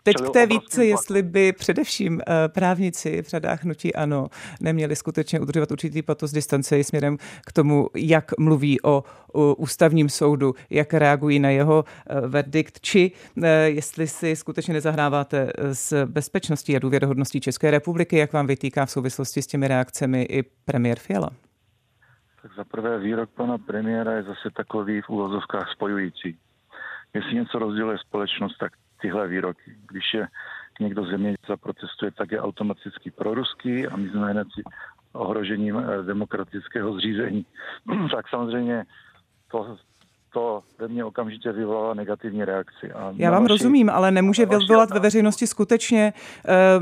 Teď 0.02 0.16
k 0.16 0.33
té 0.33 0.46
výtce, 0.46 0.87
jestli 0.87 1.22
by 1.22 1.52
především 1.52 2.20
eh, 2.20 2.48
právníci 2.48 3.22
v 3.22 3.28
řadách 3.28 3.64
hnutí 3.64 3.94
ano 3.94 4.26
neměli 4.61 4.96
skutečně 4.96 5.40
udržovat 5.40 5.70
určitý 5.70 6.02
patos 6.02 6.33
distance 6.33 6.85
směrem 6.85 7.16
k 7.46 7.52
tomu, 7.52 7.88
jak 7.96 8.38
mluví 8.38 8.83
o, 8.83 9.04
o 9.33 9.54
ústavním 9.54 10.09
soudu, 10.09 10.54
jak 10.70 10.94
reagují 10.94 11.38
na 11.38 11.50
jeho 11.50 11.85
eh, 11.85 12.20
verdikt, 12.20 12.81
či 12.81 13.12
eh, 13.42 13.48
jestli 13.48 14.07
si 14.07 14.37
skutečně 14.37 14.74
nezahráváte 14.74 15.50
s 15.72 16.07
bezpečností 16.07 16.76
a 16.76 16.78
důvěrohodností 16.78 17.40
České 17.40 17.70
republiky, 17.70 18.16
jak 18.16 18.33
vám 18.33 18.46
vytýká 18.46 18.87
v 18.87 18.90
souvislosti 18.90 19.42
s 19.42 19.46
těmi 19.46 19.68
reakcemi 19.68 20.22
i 20.22 20.42
premiér 20.42 20.98
Fiala? 20.98 21.31
Tak 22.48 22.56
za 22.56 22.64
prvé 22.64 22.98
výrok 22.98 23.30
pana 23.30 23.58
premiéra 23.58 24.12
je 24.12 24.22
zase 24.22 24.50
takový 24.56 25.00
v 25.00 25.08
úvozovkách 25.08 25.72
spojující. 25.72 26.38
Jestli 27.14 27.34
něco 27.34 27.58
rozděluje 27.58 27.98
společnost, 27.98 28.56
tak 28.58 28.72
tyhle 29.00 29.28
výroky. 29.28 29.76
Když 29.88 30.14
je 30.14 30.28
někdo 30.80 31.04
země 31.04 31.37
zaprotestuje, 31.48 32.11
tak 32.11 32.32
je 32.32 32.40
automaticky 32.40 33.11
proruský 33.11 33.87
a 33.87 33.96
my 33.96 34.08
jsme 34.08 34.30
hned 34.32 34.48
ohrožením 35.12 35.76
eh, 35.76 36.02
demokratického 36.02 36.92
zřízení. 36.92 37.46
tak 38.12 38.28
samozřejmě 38.28 38.84
to 39.50 39.76
to 40.32 40.62
ve 40.78 40.88
mně 40.88 41.04
okamžitě 41.04 41.52
vyvolalo 41.52 41.94
negativní 41.94 42.44
reakci. 42.44 42.92
A 42.92 43.12
Já 43.16 43.30
vám 43.30 43.42
vaši, 43.42 43.48
rozumím, 43.48 43.90
ale 43.90 44.10
nemůže 44.10 44.46
vyvolat 44.46 44.90
ve 44.90 45.00
veřejnosti 45.00 45.46
skutečně 45.46 46.12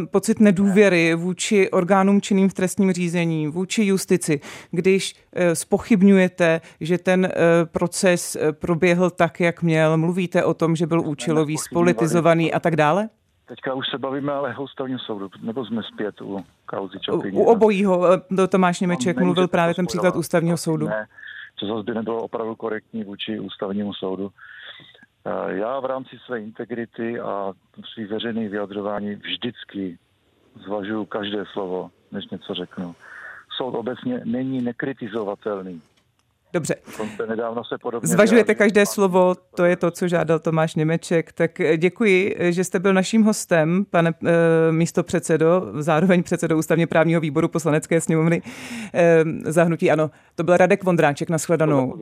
uh, 0.00 0.06
pocit 0.06 0.40
nedůvěry 0.40 1.14
vůči 1.14 1.70
orgánům 1.70 2.20
činným 2.20 2.48
v 2.48 2.54
trestním 2.54 2.92
řízení, 2.92 3.46
vůči 3.46 3.84
justici, 3.84 4.40
když 4.70 5.14
uh, 5.14 5.42
spochybňujete, 5.52 6.60
že 6.80 6.98
ten 6.98 7.24
uh, 7.24 7.30
proces 7.72 8.36
proběhl 8.52 9.10
tak, 9.10 9.40
jak 9.40 9.62
měl, 9.62 9.96
mluvíte 9.96 10.44
o 10.44 10.54
tom, 10.54 10.76
že 10.76 10.86
byl 10.86 11.00
účelový, 11.00 11.58
spolitizovaný 11.58 12.52
a 12.52 12.60
tak 12.60 12.76
dále? 12.76 13.08
Teďka 13.48 13.74
už 13.74 13.86
se 13.90 13.98
bavíme 13.98 14.32
ale 14.32 14.56
o 14.56 14.62
ústavním 14.62 14.98
soudu, 14.98 15.30
nebo 15.42 15.66
jsme 15.66 15.82
zpět 15.82 16.20
u 16.20 16.44
kauzy 16.66 16.98
Čapiny. 17.00 17.32
U 17.32 17.42
obojího. 17.42 18.06
Tomáš 18.48 18.80
Němeček 18.80 19.16
no, 19.16 19.24
mluvil 19.24 19.48
právě 19.48 19.74
ten 19.74 19.86
příklad 19.86 20.16
ústavního 20.16 20.56
soudu. 20.56 20.88
Ne, 20.88 21.06
co 21.56 21.66
zase 21.66 21.82
by 21.82 21.94
nebylo 21.94 22.22
opravdu 22.22 22.54
korektní 22.56 23.04
vůči 23.04 23.40
ústavnímu 23.40 23.94
soudu. 23.94 24.30
Eh, 25.26 25.56
já 25.56 25.80
v 25.80 25.84
rámci 25.84 26.18
své 26.26 26.40
integrity 26.40 27.20
a 27.20 27.52
svých 27.92 28.08
veřejných 28.08 28.50
vyjadřování 28.50 29.14
vždycky 29.14 29.98
zvažuju 30.64 31.04
každé 31.04 31.44
slovo, 31.52 31.90
než 32.12 32.28
něco 32.28 32.54
řeknu. 32.54 32.94
Soud 33.56 33.74
obecně 33.74 34.20
není 34.24 34.62
nekritizovatelný. 34.62 35.82
Dobře. 36.52 36.74
Zvažujete 38.02 38.54
každé 38.54 38.86
slovo, 38.86 39.34
to 39.54 39.64
je 39.64 39.76
to, 39.76 39.90
co 39.90 40.08
žádal 40.08 40.38
Tomáš 40.38 40.74
Němeček. 40.74 41.32
Tak 41.32 41.60
eh, 41.60 41.76
děkuji, 41.76 42.36
že 42.40 42.64
jste 42.64 42.78
byl 42.78 42.92
naším 42.94 43.22
hostem, 43.22 43.84
pane 43.90 44.10
e, 44.10 44.72
místo 44.72 45.02
předsedo, 45.02 45.66
zároveň 45.78 46.22
předsedo 46.22 46.58
ústavně 46.58 46.86
právního 46.86 47.20
výboru 47.20 47.48
poslanecké 47.48 48.00
sněmovny 48.00 48.42
zahnutí. 49.44 49.90
Ano, 49.90 50.10
to 50.34 50.44
byl 50.44 50.56
Radek 50.56 50.84
Vondráček, 50.84 51.30
nashledanou. 51.30 51.94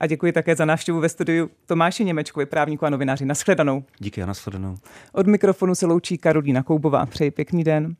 A 0.00 0.06
děkuji 0.06 0.32
také 0.32 0.56
za 0.56 0.64
návštěvu 0.64 1.00
ve 1.00 1.08
studiu 1.08 1.50
Tomáši 1.66 2.04
Němečkovi, 2.04 2.46
právníku 2.46 2.86
a 2.86 2.90
novináři. 2.90 3.26
Nashledanou. 3.26 3.84
Díky 3.98 4.22
a 4.22 4.26
nashledanou. 4.26 4.76
Od 5.12 5.26
mikrofonu 5.26 5.74
se 5.74 5.86
loučí 5.86 6.18
Karolína 6.18 6.62
Koubová. 6.62 7.06
Přeji 7.06 7.30
pěkný 7.30 7.64
den. 7.64 7.96